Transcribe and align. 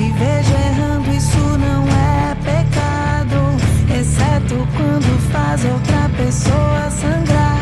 te 0.00 0.12
vejo 0.12 0.54
errando, 0.54 1.10
isso 1.10 1.38
não 1.58 1.86
é 1.86 2.34
pecado. 2.36 4.00
Exceto 4.00 4.66
quando 4.74 5.20
faz 5.30 5.62
outra 5.64 6.08
pessoa 6.16 6.90
sangrar. 6.90 7.60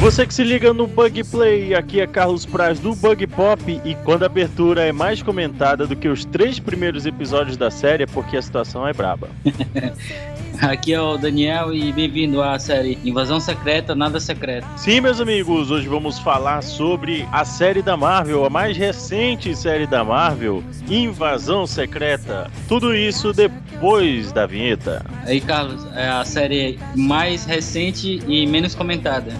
Você 0.00 0.26
que 0.26 0.34
se 0.34 0.44
liga 0.44 0.74
no 0.74 0.86
Bug 0.86 1.24
Play, 1.24 1.74
aqui 1.74 2.00
é 2.00 2.06
Carlos 2.06 2.44
Praz 2.44 2.78
do 2.78 2.94
Bug 2.94 3.26
Pop 3.28 3.80
e 3.84 3.94
quando 3.96 4.24
a 4.24 4.26
abertura 4.26 4.82
é 4.82 4.92
mais 4.92 5.22
comentada 5.22 5.86
do 5.86 5.96
que 5.96 6.08
os 6.08 6.24
três 6.24 6.58
primeiros 6.58 7.06
episódios 7.06 7.56
da 7.56 7.70
série 7.70 8.02
é 8.02 8.06
porque 8.06 8.36
a 8.36 8.42
situação 8.42 8.86
é 8.86 8.92
braba. 8.92 9.28
Aqui 10.62 10.92
é 10.92 11.00
o 11.00 11.16
Daniel 11.16 11.72
e 11.72 11.90
bem-vindo 11.90 12.42
à 12.42 12.58
série 12.58 12.98
Invasão 13.02 13.40
Secreta, 13.40 13.94
Nada 13.94 14.20
Secreto. 14.20 14.66
Sim, 14.76 15.00
meus 15.00 15.18
amigos, 15.18 15.70
hoje 15.70 15.88
vamos 15.88 16.18
falar 16.18 16.62
sobre 16.62 17.26
a 17.32 17.46
série 17.46 17.80
da 17.80 17.96
Marvel, 17.96 18.44
a 18.44 18.50
mais 18.50 18.76
recente 18.76 19.56
série 19.56 19.86
da 19.86 20.04
Marvel, 20.04 20.62
Invasão 20.86 21.66
Secreta. 21.66 22.50
Tudo 22.68 22.94
isso 22.94 23.32
depois 23.32 24.32
da 24.32 24.44
vinheta. 24.46 25.02
Aí, 25.24 25.40
Carlos, 25.40 25.86
é 25.96 26.08
a 26.08 26.24
série 26.26 26.78
mais 26.94 27.46
recente 27.46 28.20
e 28.28 28.46
menos 28.46 28.74
comentada. 28.74 29.32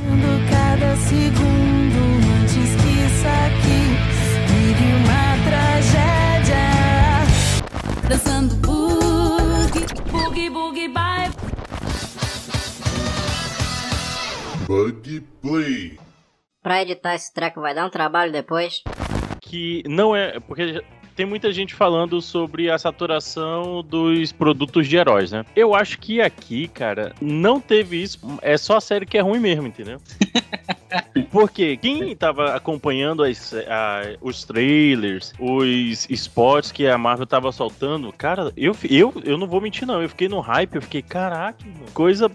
Cada 0.51 0.97
segundo 0.97 2.01
antes 2.41 2.55
que 2.55 2.89
isso 3.05 3.27
aqui 3.27 3.93
vire 4.49 4.95
uma 5.05 5.37
tragédia. 5.51 6.57
Dançando 8.09 8.55
boogie, 8.57 9.85
boogie, 10.11 10.49
boogie, 10.49 10.89
bye. 10.89 11.10
Bug 14.71 15.21
Play. 15.43 15.99
Pra 16.63 16.83
editar 16.83 17.17
esse 17.17 17.35
treco 17.35 17.61
vai 17.61 17.75
dar 17.75 17.85
um 17.87 17.91
trabalho 17.91 18.31
depois. 18.31 18.85
Que 19.41 19.83
não 19.85 20.15
é. 20.15 20.39
Porque 20.39 20.81
tem 21.21 21.27
muita 21.27 21.53
gente 21.53 21.75
falando 21.75 22.23
sobre 22.23 22.71
a 22.71 22.79
saturação 22.79 23.83
dos 23.83 24.33
produtos 24.33 24.89
de 24.89 24.97
heróis, 24.97 25.31
né? 25.31 25.45
Eu 25.55 25.75
acho 25.75 25.99
que 25.99 26.19
aqui, 26.19 26.67
cara, 26.67 27.13
não 27.21 27.61
teve 27.61 28.03
isso. 28.03 28.19
É 28.41 28.57
só 28.57 28.79
a 28.79 28.81
série 28.81 29.05
que 29.05 29.19
é 29.19 29.21
ruim 29.21 29.39
mesmo, 29.39 29.67
entendeu? 29.67 30.01
Porque 31.31 31.77
quem 31.77 32.17
tava 32.17 32.55
acompanhando 32.55 33.23
as, 33.23 33.53
a- 33.53 34.17
os 34.23 34.45
trailers, 34.45 35.35
os 35.39 36.09
spots 36.09 36.73
que 36.73 36.87
a 36.87 36.97
Marvel 36.97 37.27
tava 37.27 37.53
soltando, 37.53 38.11
cara, 38.13 38.51
eu, 38.57 38.75
eu, 38.89 39.13
eu 39.23 39.37
não 39.37 39.47
vou 39.47 39.61
mentir, 39.61 39.87
não. 39.87 40.01
Eu 40.03 40.09
fiquei 40.09 40.27
no 40.29 40.41
hype, 40.41 40.77
eu 40.77 40.83
fiquei, 40.83 41.03
caraca, 41.03 41.59
mano, 41.67 41.85
coisa 41.93 42.31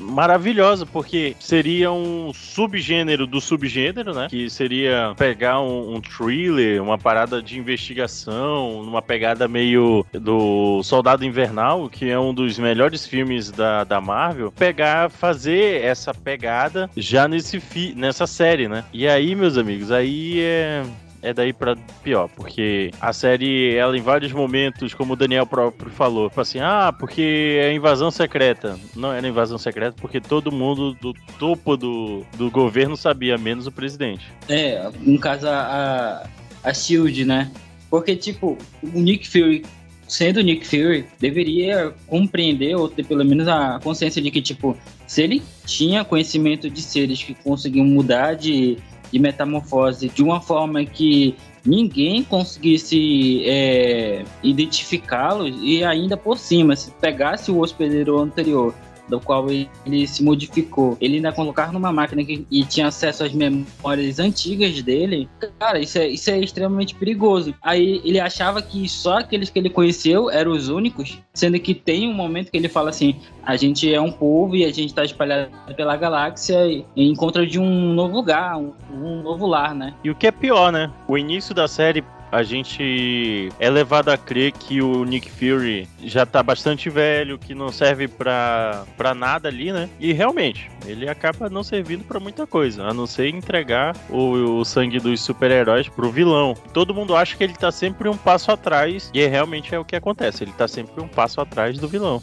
maravilhosa, 0.00 0.86
porque 0.86 1.36
seria 1.38 1.92
um 1.92 2.32
subgênero 2.32 3.26
do 3.26 3.40
subgênero, 3.40 4.14
né? 4.14 4.28
Que 4.30 4.48
seria 4.48 5.12
pegar 5.16 5.60
um, 5.60 5.96
um 5.96 6.00
thriller, 6.00 6.82
uma 6.82 6.96
parada 6.98 7.42
de 7.42 7.58
investigação, 7.58 8.13
numa 8.26 9.02
pegada 9.02 9.48
meio 9.48 10.04
do 10.12 10.82
Soldado 10.82 11.24
Invernal, 11.24 11.88
que 11.88 12.08
é 12.10 12.18
um 12.18 12.32
dos 12.32 12.58
melhores 12.58 13.06
filmes 13.06 13.50
da, 13.50 13.84
da 13.84 14.00
Marvel, 14.00 14.52
pegar, 14.52 15.10
fazer 15.10 15.82
essa 15.82 16.12
pegada 16.12 16.88
já 16.96 17.26
nesse 17.26 17.60
fi, 17.60 17.94
nessa 17.94 18.26
série, 18.26 18.68
né? 18.68 18.84
E 18.92 19.06
aí, 19.08 19.34
meus 19.34 19.56
amigos, 19.56 19.90
aí 19.90 20.40
é 20.40 20.84
é 21.24 21.32
daí 21.32 21.54
pra 21.54 21.74
pior, 22.02 22.28
porque 22.36 22.90
a 23.00 23.12
série, 23.12 23.74
ela 23.74 23.96
em 23.96 24.02
vários 24.02 24.30
momentos, 24.30 24.92
como 24.92 25.14
o 25.14 25.16
Daniel 25.16 25.46
próprio 25.46 25.90
falou, 25.90 26.28
tipo 26.28 26.40
assim, 26.40 26.60
ah, 26.60 26.94
porque 26.96 27.58
é 27.62 27.72
invasão 27.72 28.10
secreta. 28.10 28.78
Não 28.94 29.10
era 29.10 29.26
invasão 29.26 29.56
secreta 29.56 29.96
porque 29.98 30.20
todo 30.20 30.52
mundo 30.52 30.92
do 31.00 31.14
topo 31.38 31.78
do, 31.78 32.24
do 32.36 32.50
governo 32.50 32.94
sabia, 32.94 33.38
menos 33.38 33.66
o 33.66 33.72
presidente. 33.72 34.30
É, 34.48 34.90
no 35.00 35.18
caso 35.18 35.48
a, 35.48 36.26
a 36.62 36.74
Shield, 36.74 37.24
né? 37.24 37.50
Porque, 37.94 38.16
tipo, 38.16 38.58
o 38.82 38.98
Nick 38.98 39.28
Fury, 39.28 39.64
sendo 40.08 40.40
Nick 40.40 40.66
Fury, 40.66 41.04
deveria 41.20 41.94
compreender, 42.08 42.74
ou 42.74 42.88
ter 42.88 43.06
pelo 43.06 43.24
menos 43.24 43.46
a 43.46 43.78
consciência 43.84 44.20
de 44.20 44.32
que, 44.32 44.42
tipo, 44.42 44.76
se 45.06 45.22
ele 45.22 45.40
tinha 45.64 46.04
conhecimento 46.04 46.68
de 46.68 46.82
seres 46.82 47.22
que 47.22 47.34
conseguiam 47.34 47.86
mudar 47.86 48.34
de, 48.34 48.78
de 49.12 49.18
metamorfose 49.20 50.08
de 50.08 50.24
uma 50.24 50.40
forma 50.40 50.84
que 50.84 51.36
ninguém 51.64 52.24
conseguisse 52.24 53.44
é, 53.46 54.24
identificá-los, 54.42 55.54
e 55.62 55.84
ainda 55.84 56.16
por 56.16 56.36
cima, 56.36 56.74
se 56.74 56.90
pegasse 57.00 57.52
o 57.52 57.60
hospedeiro 57.60 58.18
anterior 58.18 58.74
do 59.08 59.20
qual 59.20 59.46
ele, 59.50 60.06
se 60.06 60.22
modificou, 60.22 60.96
ele 61.00 61.16
ainda 61.16 61.32
colocar 61.32 61.72
numa 61.72 61.92
máquina 61.92 62.24
que, 62.24 62.46
e 62.50 62.64
tinha 62.64 62.88
acesso 62.88 63.24
às 63.24 63.32
memórias 63.32 64.18
antigas 64.18 64.82
dele, 64.82 65.28
cara, 65.58 65.78
isso 65.78 65.98
é, 65.98 66.08
isso 66.08 66.30
é 66.30 66.38
extremamente 66.38 66.94
perigoso. 66.94 67.54
Aí 67.62 68.00
ele 68.04 68.20
achava 68.20 68.62
que 68.62 68.88
só 68.88 69.18
aqueles 69.18 69.50
que 69.50 69.58
ele 69.58 69.70
conheceu 69.70 70.30
eram 70.30 70.52
os 70.52 70.68
únicos, 70.68 71.18
sendo 71.32 71.58
que 71.58 71.74
tem 71.74 72.08
um 72.08 72.14
momento 72.14 72.50
que 72.50 72.56
ele 72.56 72.68
fala 72.68 72.90
assim: 72.90 73.16
a 73.42 73.56
gente 73.56 73.92
é 73.92 74.00
um 74.00 74.12
povo 74.12 74.56
e 74.56 74.64
a 74.64 74.72
gente 74.72 74.86
está 74.86 75.04
espalhado 75.04 75.50
pela 75.76 75.96
galáxia 75.96 76.66
e 76.66 76.84
em 76.96 77.10
encontra 77.10 77.46
de 77.46 77.58
um 77.58 77.92
novo 77.94 78.16
lugar, 78.16 78.56
um, 78.56 78.72
um 78.92 79.22
novo 79.22 79.46
lar, 79.46 79.74
né? 79.74 79.94
E 80.02 80.10
o 80.10 80.14
que 80.14 80.26
é 80.26 80.32
pior, 80.32 80.72
né? 80.72 80.90
O 81.08 81.16
início 81.16 81.54
da 81.54 81.68
série 81.68 82.02
a 82.34 82.42
gente 82.42 83.48
é 83.60 83.70
levado 83.70 84.08
a 84.08 84.16
crer 84.18 84.50
que 84.50 84.82
o 84.82 85.04
Nick 85.04 85.30
Fury 85.30 85.88
já 86.02 86.26
tá 86.26 86.42
bastante 86.42 86.90
velho, 86.90 87.38
que 87.38 87.54
não 87.54 87.70
serve 87.70 88.08
pra, 88.08 88.84
pra 88.96 89.14
nada 89.14 89.48
ali, 89.48 89.70
né? 89.70 89.88
E 90.00 90.12
realmente, 90.12 90.68
ele 90.84 91.08
acaba 91.08 91.48
não 91.48 91.62
servindo 91.62 92.02
pra 92.02 92.18
muita 92.18 92.44
coisa, 92.44 92.82
a 92.82 92.92
não 92.92 93.06
ser 93.06 93.28
entregar 93.28 93.96
o, 94.10 94.58
o 94.58 94.64
sangue 94.64 94.98
dos 94.98 95.20
super-heróis 95.20 95.88
pro 95.88 96.10
vilão. 96.10 96.54
Todo 96.72 96.92
mundo 96.92 97.14
acha 97.14 97.36
que 97.36 97.44
ele 97.44 97.54
tá 97.54 97.70
sempre 97.70 98.08
um 98.08 98.16
passo 98.16 98.50
atrás, 98.50 99.12
e 99.14 99.20
é 99.20 99.28
realmente 99.28 99.72
é 99.72 99.78
o 99.78 99.84
que 99.84 99.94
acontece, 99.94 100.42
ele 100.42 100.52
tá 100.52 100.66
sempre 100.66 101.00
um 101.00 101.06
passo 101.06 101.40
atrás 101.40 101.78
do 101.78 101.86
vilão. 101.86 102.20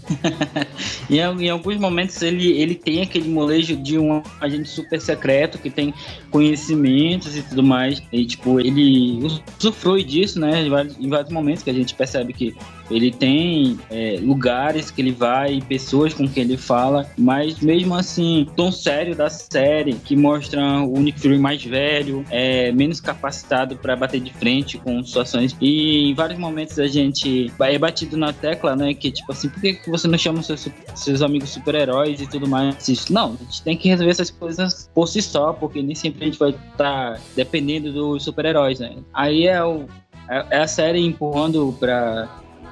E 1.09 1.19
em, 1.19 1.45
em 1.45 1.49
alguns 1.49 1.78
momentos 1.78 2.22
ele, 2.22 2.51
ele 2.51 2.75
tem 2.75 3.01
aquele 3.01 3.29
molejo 3.29 3.78
de 3.78 3.97
um 3.97 4.22
agente 4.41 4.67
super 4.67 4.99
secreto 4.99 5.57
que 5.57 5.69
tem 5.69 5.93
conhecimentos 6.29 7.38
e 7.38 7.43
tudo 7.43 7.63
mais. 7.63 8.03
E 8.11 8.25
tipo, 8.25 8.59
ele 8.59 9.19
usufrui 9.57 10.00
disso, 10.03 10.39
né? 10.39 10.63
Em 10.63 10.69
vários, 10.69 10.97
em 11.00 11.09
vários 11.09 11.31
momentos 11.31 11.63
que 11.63 11.69
a 11.69 11.73
gente 11.73 11.94
percebe 11.95 12.34
que 12.34 12.56
ele 12.91 13.12
tem 13.12 13.79
é, 13.90 14.19
lugares 14.22 14.91
que 14.91 15.02
ele 15.02 15.12
vai, 15.12 15.62
pessoas 15.62 16.13
com 16.13 16.28
quem 16.28 16.44
ele 16.44 16.57
fala, 16.57 17.09
mas 17.18 17.59
mesmo 17.59 17.96
assim, 17.96 18.44
o 18.44 18.46
tom 18.52 18.72
sério 18.72 19.16
da 19.16 19.29
série, 19.29 19.94
que 19.94 20.16
mostra 20.16 20.62
o 20.81 21.00
Nick 21.00 21.19
Fury 21.19 21.38
mais 21.38 21.63
velho, 21.63 22.25
é, 22.29 22.72
menos 22.72 23.00
capacitado 23.00 23.75
para 23.75 23.96
bater 23.96 24.19
de 24.19 24.34
frente 24.34 24.78
com 24.78 25.03
situações. 25.03 25.56
E 25.62 26.09
em 26.09 26.13
vários 26.13 26.40
momentos 26.40 26.78
a 26.79 26.88
gente 26.88 27.52
é 27.59 27.78
batido 27.78 28.18
na 28.18 28.34
tecla, 28.34 28.75
né? 28.75 28.94
Que 28.94 29.12
tipo 29.12 29.31
assim, 29.31 29.50
por 29.50 29.62
que 29.62 29.79
você 29.88 30.08
não 30.08 30.18
chama 30.18 30.44
seus, 30.44 30.68
seus 30.96 31.22
amigos 31.22 31.50
super-heróis 31.50 32.22
e 32.22 32.28
tudo 32.28 32.47
mais? 32.47 33.09
Não, 33.09 33.34
a 33.34 33.44
gente 33.44 33.63
tem 33.63 33.78
que 33.78 33.90
resolver 33.90 34.12
essas 34.12 34.29
coisas 34.29 34.90
por 34.94 35.08
si 35.08 35.22
só, 35.22 35.53
porque 35.53 35.81
nem 35.81 35.96
sempre 35.96 36.23
a 36.23 36.25
gente 36.25 36.40
vai 36.40 36.50
estar 36.50 37.19
dependendo 37.35 37.91
dos 37.91 38.23
super-heróis, 38.23 38.79
né? 38.79 38.96
Aí 39.13 39.47
é, 39.47 39.63
o, 39.63 39.85
é 40.29 40.41
é 40.50 40.59
a 40.59 40.68
série 40.68 41.00
empurrando 41.00 41.75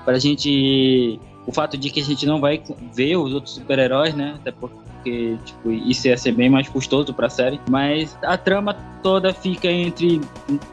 pra, 0.03 0.13
pra 0.13 0.19
gente. 0.19 1.19
O 1.45 1.51
fato 1.51 1.77
de 1.77 1.89
que 1.89 1.99
a 1.99 2.03
gente 2.03 2.25
não 2.25 2.39
vai 2.39 2.61
ver 2.93 3.15
os 3.15 3.33
outros 3.33 3.55
super-heróis, 3.55 4.13
né? 4.13 4.35
Até 4.35 4.51
porque, 4.51 5.37
tipo, 5.43 5.71
isso 5.71 6.07
ia 6.07 6.15
ser 6.15 6.31
bem 6.33 6.49
mais 6.49 6.69
custoso 6.69 7.13
pra 7.13 7.27
série. 7.27 7.59
Mas 7.69 8.17
a 8.21 8.38
trama 8.38 8.73
toda 9.01 9.33
fica 9.33 9.67
entre. 9.67 10.21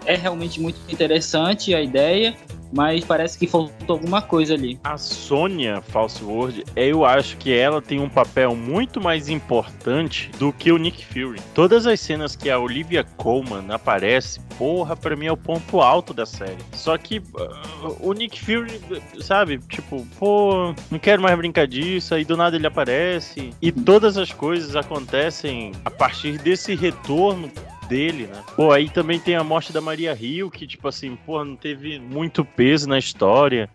É 0.05 0.15
realmente 0.15 0.61
muito 0.61 0.79
interessante 0.91 1.75
a 1.75 1.81
ideia, 1.81 2.37
mas 2.77 3.03
parece 3.07 3.39
que 3.39 3.47
faltou 3.47 3.97
alguma 3.97 4.21
coisa 4.21 4.53
ali. 4.53 4.79
A 4.85 4.99
Sônia 4.99 5.81
Falseword, 5.81 6.63
eu 6.77 7.07
acho 7.07 7.39
que 7.39 7.51
ela 7.51 7.81
tem 7.81 7.99
um 7.99 8.09
papel 8.09 8.55
muito 8.55 9.01
mais 9.01 9.31
importante 9.31 10.31
do 10.39 10.53
que 10.53 10.71
o 10.71 10.77
Nick 10.77 11.07
Fury. 11.07 11.41
Todas 11.55 11.87
as 11.87 11.99
cenas 11.99 12.37
que 12.37 12.51
a 12.51 12.59
Olivia 12.59 13.03
Colman 13.17 13.65
aparece, 13.71 14.41
porra, 14.59 14.95
pra 14.95 15.17
mim 15.17 15.25
é 15.25 15.33
o 15.33 15.39
ponto 15.39 15.81
alto 15.81 16.13
da 16.13 16.27
série. 16.27 16.59
Só 16.73 16.99
que 16.99 17.19
uh, 17.19 17.97
o 17.99 18.13
Nick 18.13 18.45
Fury, 18.45 18.79
sabe, 19.23 19.59
tipo, 19.71 20.07
pô, 20.19 20.75
não 20.91 20.99
quero 20.99 21.23
mais 21.23 21.37
brincar 21.39 21.67
disso, 21.67 22.15
aí 22.15 22.27
do 22.27 22.37
nada 22.37 22.57
ele 22.57 22.67
aparece. 22.67 23.55
E 23.63 23.73
todas 23.73 24.19
as 24.19 24.33
coisas 24.33 24.77
acontecem 24.77 25.73
a 25.83 25.91
partir 25.91 26.37
desse 26.37 26.75
retorno 26.75 27.51
dele, 27.89 28.27
né? 28.27 28.43
Pô, 28.55 28.73
aí 28.73 28.89
também 28.89 29.19
tem 29.19 29.35
a 29.35 29.45
morte 29.45 29.73
da 29.73 29.81
Maria 29.81 30.13
Rio, 30.15 30.51
que, 30.51 30.67
tipo 30.67 30.87
assim, 30.89 31.17
pô, 31.17 31.45
não 31.45 31.57
teve 31.57 31.99
muito 31.99 32.45
peso 32.45 32.89
na 32.89 32.99
história. 32.99 33.69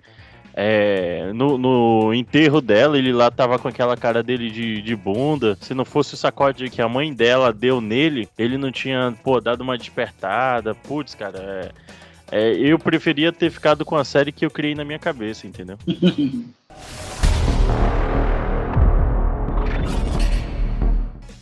É, 0.54 1.32
no, 1.34 1.58
no 1.58 2.14
enterro 2.14 2.60
dela, 2.60 2.98
ele 2.98 3.14
lá 3.14 3.32
tava 3.32 3.58
com 3.58 3.70
aquela 3.70 3.96
cara 3.96 4.22
dele 4.22 4.50
de, 4.50 4.82
de 4.82 4.96
bunda. 4.96 5.58
Se 5.62 5.74
não 5.74 5.86
fosse 5.86 6.14
o 6.14 6.18
sacode 6.18 6.70
que 6.70 6.82
a 6.82 6.90
mãe 6.90 7.14
dela 7.14 7.54
deu 7.54 7.80
nele, 7.80 8.28
ele 8.38 8.58
não 8.58 8.72
tinha, 8.72 9.16
pô, 9.24 9.40
dado 9.40 9.62
uma 9.62 9.78
despertada. 9.78 10.76
Putz, 10.76 11.16
cara, 11.16 11.72
é, 12.32 12.52
é, 12.52 12.54
eu 12.54 12.78
preferia 12.78 13.32
ter 13.32 13.50
ficado 13.50 13.86
com 13.86 13.96
a 13.96 14.04
série 14.04 14.32
que 14.32 14.46
eu 14.46 14.52
criei 14.52 14.76
na 14.76 14.84
minha 14.84 15.00
cabeça, 15.00 15.48
entendeu? 15.48 15.78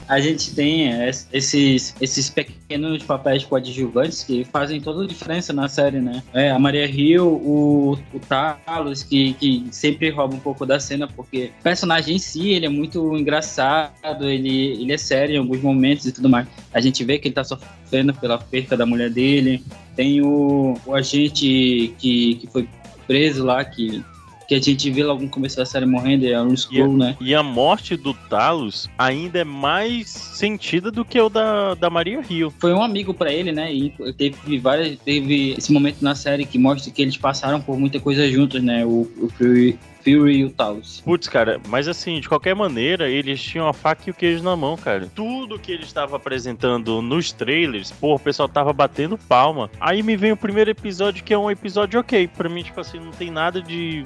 a 0.10 0.20
gente 0.20 0.56
tem 0.56 0.90
esses, 1.32 1.96
esses 2.02 2.30
pequenos 2.32 3.04
papéis 3.04 3.46
coadjuvantes 3.46 4.24
que 4.24 4.44
fazem 4.44 4.82
toda 4.82 5.04
a 5.04 5.08
diferença 5.08 5.54
na 5.54 5.68
série, 5.68 6.00
né? 6.00 6.24
É, 6.34 6.50
a 6.50 6.58
Maria 6.58 6.88
Hill, 6.88 7.28
o, 7.28 7.92
o 8.12 8.20
Talos, 8.28 9.04
que, 9.04 9.34
que 9.34 9.68
sempre 9.70 10.10
rouba 10.10 10.34
um 10.34 10.40
pouco 10.40 10.66
da 10.66 10.80
cena, 10.80 11.08
porque 11.08 11.52
o 11.60 11.64
personagem 11.64 12.16
em 12.16 12.20
si, 12.20 12.50
ele 12.50 12.66
é 12.66 12.70
muito 12.70 13.16
engraçado, 13.16 14.28
ele, 14.28 14.82
ele 14.82 14.92
é 14.92 14.98
sério 14.98 15.36
em 15.36 15.38
alguns 15.38 15.62
momentos 15.62 16.08
e 16.08 16.12
tudo 16.12 16.28
mais. 16.28 16.48
A 16.74 16.82
gente 16.82 17.04
vê 17.04 17.20
que 17.20 17.28
ele 17.28 17.36
tá 17.36 17.44
sofrendo 17.44 18.12
pela 18.16 18.40
perca 18.40 18.76
da 18.76 18.88
mulher 18.88 19.12
dele. 19.12 19.64
Tem 19.96 20.22
o, 20.24 20.76
o 20.88 20.96
agente 20.96 21.94
que, 22.00 22.36
que 22.36 22.50
foi 22.52 22.68
preso 23.06 23.46
lá, 23.46 23.64
que 23.64 24.04
que 24.50 24.56
a 24.56 24.60
gente 24.60 24.90
vê 24.90 25.04
logo 25.04 25.22
no 25.22 25.30
começo 25.30 25.57
da 25.57 25.66
série 25.66 25.86
morrendo, 25.86 26.25
é 26.25 26.42
um 26.42 26.56
Skrull, 26.56 26.98
né? 26.98 27.16
E 27.22 27.36
a 27.36 27.44
morte 27.44 27.96
do 27.96 28.16
Talos 28.16 28.90
ainda 28.98 29.38
é 29.38 29.44
mais 29.44 30.10
sentida 30.10 30.90
do 30.90 31.06
que 31.06 31.22
o 31.22 31.30
da, 31.30 31.75
da 31.75 31.88
Maria 31.88 32.19
Rio. 32.19 32.51
Foi 32.57 32.74
um 32.74 32.81
amigo 32.81 33.13
para 33.13 33.31
ele, 33.31 33.51
né? 33.51 33.72
E 33.72 33.94
teve 34.18 34.57
várias. 34.57 34.98
Teve 35.06 35.54
esse 35.56 35.72
momento 35.72 36.01
na 36.01 36.16
série 36.16 36.46
que 36.46 36.57
mostra 36.57 36.92
que 36.92 37.00
eles 37.00 37.16
passaram 37.16 37.62
por 37.62 37.78
muita 37.78 38.00
coisa 38.00 38.28
juntos, 38.28 38.60
né? 38.63 38.84
O, 38.84 39.07
o 39.22 39.30
Fury, 39.38 39.78
Fury 40.04 40.38
e 40.38 40.46
o 40.46 40.50
Talos. 40.50 41.00
Putz, 41.06 41.28
cara, 41.28 41.62
mas 41.68 41.88
assim, 41.88 42.19
de 42.19 42.28
qualquer 42.28 42.56
maneira, 42.56 43.07
eles 43.07 43.40
tinham 43.40 43.68
a 43.68 43.74
faca 43.74 44.01
e 44.07 44.10
o 44.10 44.16
queijo 44.16 44.42
na 44.42 44.56
mão, 44.56 44.75
cara. 44.75 45.07
Tudo 45.13 45.60
que 45.60 45.72
ele 45.72 45.84
estava 45.84 46.16
apresentando 46.16 47.04
nos 47.04 47.31
trailers, 47.31 47.92
pô, 47.92 48.16
o 48.16 48.19
pessoal 48.19 48.50
tava 48.50 48.74
batendo 48.74 49.16
palma. 49.16 49.69
Aí 49.80 50.01
me 50.01 50.18
vem 50.18 50.31
o 50.31 50.38
primeiro 50.38 50.72
episódio, 50.72 51.24
que 51.24 51.36
é 51.36 51.38
um 51.38 51.51
episódio 51.51 52.00
ok. 52.00 52.28
Pra 52.28 52.50
mim, 52.50 52.63
tipo 52.63 52.81
assim, 52.81 53.00
não 53.00 53.12
tem 53.12 53.30
nada 53.30 53.62
de 53.62 54.04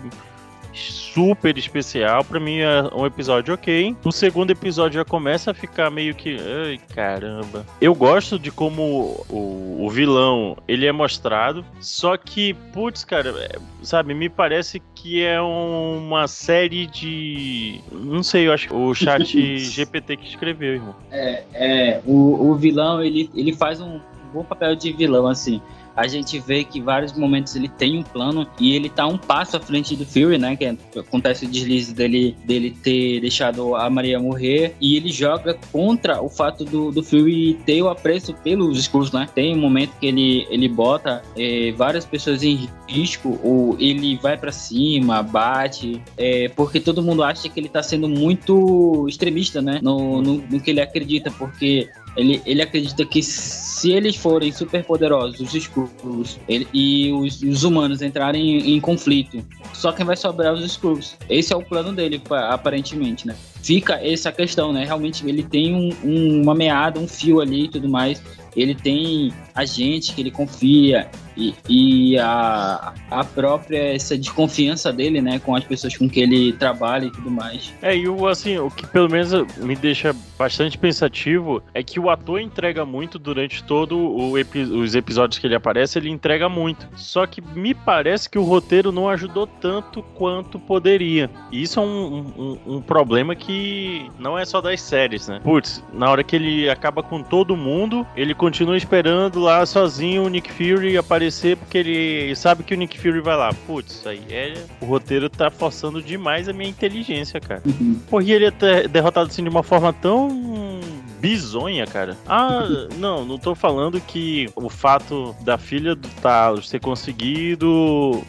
super 0.74 1.58
especial. 1.58 2.24
Pra 2.24 2.40
mim 2.40 2.60
é 2.60 2.84
um 2.94 3.06
episódio 3.06 3.54
ok. 3.54 3.96
O 4.04 4.12
segundo 4.12 4.52
episódio 4.52 5.00
já 5.00 5.06
começa 5.06 5.52
a 5.52 5.54
ficar 5.54 5.90
meio 5.90 6.16
que. 6.16 6.38
Ai, 6.40 6.80
caramba. 6.94 7.66
Eu 7.80 7.94
gosto 7.94 8.40
de 8.40 8.52
como 8.52 9.26
o, 9.30 9.86
o 9.86 9.90
vilão 9.90 10.58
ele 10.68 10.86
é 10.86 10.92
mostrado. 10.92 11.64
Só 11.80 12.18
que, 12.18 12.54
putz, 12.74 13.04
cara, 13.04 13.30
é, 13.30 13.60
sabe, 13.82 14.14
me 14.14 14.30
parece 14.30 14.82
que 14.96 15.24
é 15.24 15.40
uma 15.42 16.28
série 16.28 16.88
de. 16.88 17.80
Não 17.92 18.24
sei, 18.24 18.48
eu 18.48 18.54
acho 18.54 18.68
que 18.68 18.74
o 18.74 18.94
chat 18.96 19.60
GPT 19.60 20.18
que 20.18 20.28
escreveu, 20.28 20.74
irmão. 20.76 20.96
É, 21.12 21.44
é 21.54 22.02
o, 22.06 22.50
o 22.50 22.56
vilão 22.56 23.04
ele, 23.04 23.30
ele 23.36 23.54
faz 23.54 23.80
um 23.80 24.00
bom 24.34 24.44
papel 24.44 24.76
de 24.76 24.92
vilão, 24.92 25.28
assim 25.28 25.62
a 25.96 26.08
gente 26.08 26.40
vê 26.40 26.64
que 26.64 26.82
vários 26.82 27.14
momentos 27.14 27.56
ele 27.56 27.70
tem 27.70 28.00
um 28.00 28.04
plano 28.04 28.48
e 28.60 28.76
ele 28.76 28.90
tá 28.90 29.06
um 29.06 29.18
passo 29.18 29.58
à 29.58 29.60
frente 29.60 29.96
do 29.96 30.06
Fury, 30.06 30.38
né? 30.38 30.56
Que 30.56 30.78
acontece 31.00 31.46
o 31.46 31.50
deslize 31.50 31.94
dele, 31.94 32.36
dele 32.46 32.72
ter 32.84 33.20
deixado 33.22 33.76
a 33.76 33.90
Maria 33.90 34.20
morrer 34.20 34.76
e 34.82 34.96
ele 34.96 35.12
joga 35.12 35.58
contra 35.72 36.22
o 36.22 36.30
fato 36.30 36.66
do, 36.66 36.92
do 36.92 37.04
Fury 37.04 37.60
ter 37.66 37.82
o 37.82 37.90
apreço 37.90 38.34
pelos 38.34 38.80
Skrulls, 38.80 39.12
né? 39.12 39.28
Tem 39.34 39.56
um 39.56 39.60
momento 39.60 39.92
que 40.00 40.08
ele, 40.08 40.48
ele 40.50 40.68
bota 40.68 41.22
é, 41.38 41.72
várias 41.72 42.06
pessoas 42.06 42.44
em 42.44 42.68
risco 42.88 43.40
ou 43.44 43.78
ele 43.80 44.18
vai 44.18 44.38
para 44.38 44.52
cima, 44.52 45.22
bate, 45.22 46.02
é, 46.18 46.50
porque 46.50 46.80
todo 46.80 47.02
mundo 47.02 47.24
acha 47.24 47.48
que 47.50 47.60
ele 47.60 47.70
tá 47.70 47.84
sendo 47.84 48.10
muito 48.10 49.06
extremista, 49.08 49.62
né? 49.62 49.80
No, 49.82 50.22
no, 50.22 50.38
no 50.38 50.60
que 50.60 50.72
ele 50.72 50.82
acredita, 50.82 51.32
porque 51.32 51.90
ele, 52.16 52.42
ele 52.46 52.62
acredita 52.62 53.06
que 53.06 53.22
se 53.22 53.92
eles 53.92 54.16
forem 54.16 54.52
super 54.52 54.84
poderosos, 54.84 55.40
os 55.40 55.54
Skrulls, 55.54 56.40
e 56.48 57.12
os, 57.12 57.42
os, 57.42 57.64
humanos 57.64 58.02
entrarem 58.02 58.60
em, 58.60 58.76
em, 58.76 58.80
conflito, 58.80 59.44
só 59.74 59.92
quem 59.92 60.06
vai 60.06 60.16
sobrar 60.16 60.54
os 60.54 60.64
Skrulls. 60.64 61.18
Esse 61.30 61.54
é 61.54 61.56
o 61.56 61.64
plano 61.64 61.92
dele, 61.92 62.22
aparentemente, 62.30 63.26
né? 63.28 63.36
Fica 63.62 63.96
essa 63.96 64.32
questão, 64.32 64.72
né? 64.72 64.86
Realmente 64.86 65.28
ele 65.28 65.44
tem 65.44 65.74
um, 65.74 65.90
um, 66.04 66.42
uma 66.42 66.54
meada, 66.54 67.00
um 67.00 67.08
fio 67.08 67.42
ali 67.42 67.66
e 67.66 67.70
tudo 67.70 67.90
mais. 67.90 68.22
Ele 68.56 68.76
tem 68.76 69.34
a 69.56 69.66
gente 69.66 70.14
que 70.14 70.22
ele 70.22 70.32
confia 70.32 71.10
e, 71.36 71.54
e 71.70 72.18
a, 72.18 72.94
a 73.10 73.24
própria 73.24 73.94
essa 73.94 74.18
desconfiança 74.18 74.92
dele, 74.92 75.22
né, 75.22 75.40
com 75.40 75.56
as 75.56 75.64
pessoas 75.64 75.98
com 75.98 76.10
que 76.10 76.20
ele 76.20 76.54
trabalha 76.54 77.06
e 77.06 77.12
tudo 77.12 77.30
mais. 77.30 77.74
É, 77.82 77.96
e 77.96 78.08
o 78.08 78.28
assim, 78.28 78.58
o 78.58 78.70
que 78.70 78.86
pelo 78.88 79.10
menos 79.10 79.32
me 79.58 79.76
deixa 79.76 80.16
bastante 80.38 80.78
pensativo 80.78 81.62
é 81.74 81.84
que 81.84 82.00
o 82.00 82.10
ator 82.10 82.40
entrega 82.40 82.86
muito 82.86 83.18
durante 83.18 83.64
todo 83.64 83.98
o 83.98 84.38
epi 84.38 84.60
os 84.64 84.96
episódios 84.96 85.40
que 85.40 85.48
ele 85.48 85.56
aparece, 85.56 85.98
ele 85.98 86.10
entrega 86.10 86.48
muito. 86.48 86.88
Só 86.96 87.26
que 87.26 87.42
me 87.42 87.74
parece 87.74 88.30
que 88.30 88.38
o 88.38 88.44
roteiro 88.44 88.92
não 88.92 89.10
ajudou 89.10 89.48
tanto 89.48 90.02
quanto 90.16 90.60
poderia. 90.60 91.30
E 91.52 91.62
isso 91.62 91.80
é 91.80 91.84
um, 91.84 92.34
um, 92.38 92.76
um 92.76 92.82
problema 92.82 93.36
que 93.36 94.10
não 94.20 94.38
é 94.38 94.46
só 94.46 94.62
das 94.62 94.82
séries, 94.82 95.28
né? 95.28 95.40
Putz, 95.44 95.84
na 95.94 96.10
hora 96.10 96.24
que 96.24 96.36
ele 96.36 96.70
acaba 96.70 97.04
com 97.04 97.22
todo 97.22 97.56
mundo, 97.56 98.06
ele 98.16 98.34
continua 98.34 98.78
esperando 98.78 99.40
lá 99.40 99.66
sozinho 99.66 100.24
o 100.24 100.30
Nick 100.30 100.52
Fury 100.52 100.98
aparecer 100.98 101.23
porque 101.58 101.78
ele 101.78 102.36
sabe 102.36 102.64
que 102.64 102.74
o 102.74 102.78
Nick 102.78 103.00
Fury 103.00 103.22
vai 103.22 103.36
lá. 103.36 103.54
Putz, 103.66 104.06
aí 104.06 104.22
é. 104.30 104.54
O 104.82 104.86
roteiro 104.86 105.30
tá 105.30 105.50
forçando 105.50 106.02
demais 106.02 106.50
a 106.50 106.54
minha 106.54 106.70
inteligência, 106.70 107.40
cara. 107.40 107.62
Uhum. 107.66 108.00
Porra, 108.10 108.24
ele 108.24 108.46
é 108.46 108.88
derrotado 108.88 109.30
assim 109.30 109.44
de 109.44 109.50
uma 109.50 109.64
forma 109.64 109.94
tão 109.94 110.80
bizonha, 111.20 111.88
cara. 111.88 112.18
Ah, 112.28 112.64
não, 112.98 113.24
não 113.24 113.38
tô 113.38 113.56
falando 113.56 114.02
que 114.02 114.50
o 114.56 114.70
fato 114.70 115.34
da 115.42 115.58
filha 115.58 115.96
do 115.96 116.10
Talos 116.22 116.70
ter 116.70 116.80
conseguido. 116.80 118.22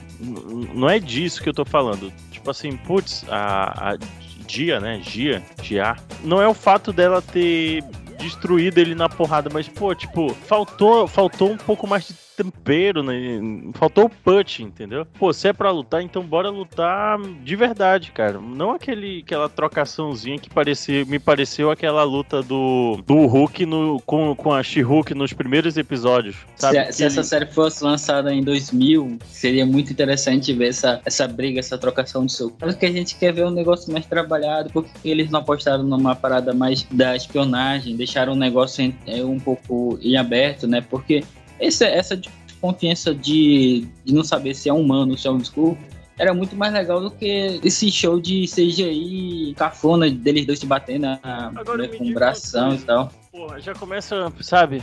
Não 0.73 0.89
é 0.89 1.01
disso 1.01 1.43
que 1.43 1.49
eu 1.49 1.55
tô 1.55 1.65
falando. 1.65 2.13
Tipo 2.31 2.51
assim, 2.51 2.77
putz, 2.77 3.25
a, 3.29 3.95
a 3.95 3.99
Dia, 4.47 4.79
né? 4.79 5.01
Gia, 5.03 5.43
Gia. 5.63 5.97
Não 6.23 6.41
é 6.41 6.47
o 6.47 6.55
fato 6.55 6.93
dela 6.93 7.21
ter 7.21 7.83
destruído 8.19 8.79
ele 8.79 8.95
na 8.95 9.09
porrada, 9.09 9.51
mas, 9.53 9.69
pô, 9.69 9.95
tipo, 9.95 10.33
faltou, 10.33 11.07
faltou 11.09 11.51
um 11.51 11.57
pouco 11.57 11.87
mais 11.87 12.07
de 12.07 12.15
tempero, 12.37 13.03
né? 13.03 13.15
Faltou 13.75 14.07
o 14.07 14.11
punch, 14.11 14.63
entendeu? 14.63 15.07
Pô, 15.19 15.33
se 15.33 15.49
é 15.49 15.53
pra 15.53 15.71
lutar, 15.71 16.03
então 16.03 16.23
bora 16.23 16.51
lutar 16.51 17.19
de 17.43 17.57
verdade, 17.57 18.11
cara. 18.13 18.41
Não 18.41 18.73
aquele, 18.73 19.23
aquela 19.25 19.49
trocaçãozinha 19.49 20.39
que 20.39 20.51
parecia, 20.51 21.05
me 21.05 21.19
pareceu 21.19 21.71
aquela 21.71 22.03
luta 22.03 22.43
do, 22.43 23.03
do 23.07 23.27
Hulk 23.27 23.67
no, 23.67 24.01
com, 24.05 24.35
com 24.35 24.53
a 24.53 24.63
She-Hulk 24.63 25.15
nos 25.15 25.33
primeiros 25.33 25.77
episódios. 25.77 26.37
Sabe? 26.57 26.87
Se, 26.87 26.93
se 26.93 27.05
essa 27.05 27.23
série 27.23 27.47
fosse 27.47 27.83
lançada 27.85 28.33
em 28.33 28.43
2000, 28.43 29.19
seria 29.27 29.65
muito 29.65 29.93
interessante 29.93 30.53
ver 30.53 30.69
essa, 30.69 31.01
essa 31.05 31.27
briga, 31.29 31.61
essa 31.61 31.79
trocação 31.79 32.27
de 32.27 32.33
soco. 32.33 32.57
Mas 32.61 32.75
que 32.75 32.87
a 32.87 32.93
gente 32.93 33.17
quer 33.17 33.33
ver 33.33 33.45
um 33.45 33.51
negócio 33.51 33.93
mais 33.93 34.07
trabalhado, 34.07 34.71
porque 34.73 34.91
eles 35.05 35.31
não 35.31 35.41
apostaram 35.41 35.83
numa 35.85 36.17
parada 36.17 36.53
mais 36.53 36.85
da 36.91 37.17
espionagem, 37.17 37.97
deixaram 37.97 38.33
o 38.33 38.37
negócio 38.37 38.83
em, 38.83 38.97
é, 39.07 39.25
um 39.25 39.39
pouco 39.39 39.99
em 40.03 40.17
aberto, 40.17 40.67
né? 40.67 40.81
Porque 40.81 41.25
esse, 41.65 41.85
essa 41.85 42.17
desconfiança 42.17 43.15
de, 43.15 43.87
de 44.05 44.15
não 44.15 44.25
saber 44.25 44.55
se 44.55 44.69
é 44.69 44.73
humano 44.73 45.13
ou 45.13 45.19
se 45.19 45.27
é 45.27 45.31
um 45.31 45.39
Skrull 45.39 45.77
era 46.19 46.33
muito 46.33 46.55
mais 46.55 46.73
legal 46.73 47.01
do 47.01 47.11
que 47.11 47.61
esse 47.63 47.91
show 47.91 48.21
de 48.21 48.47
CGI 48.47 49.55
cafona 49.57 50.09
deles 50.11 50.47
dois 50.47 50.59
se 50.59 50.67
batendo 50.67 51.03
né, 51.03 51.21
né, 51.23 51.89
com 51.99 52.13
bração 52.13 52.75
e 52.75 52.79
tal. 52.79 53.11
Porra, 53.33 53.61
já 53.61 53.75
começa, 53.75 54.33
sabe? 54.41 54.81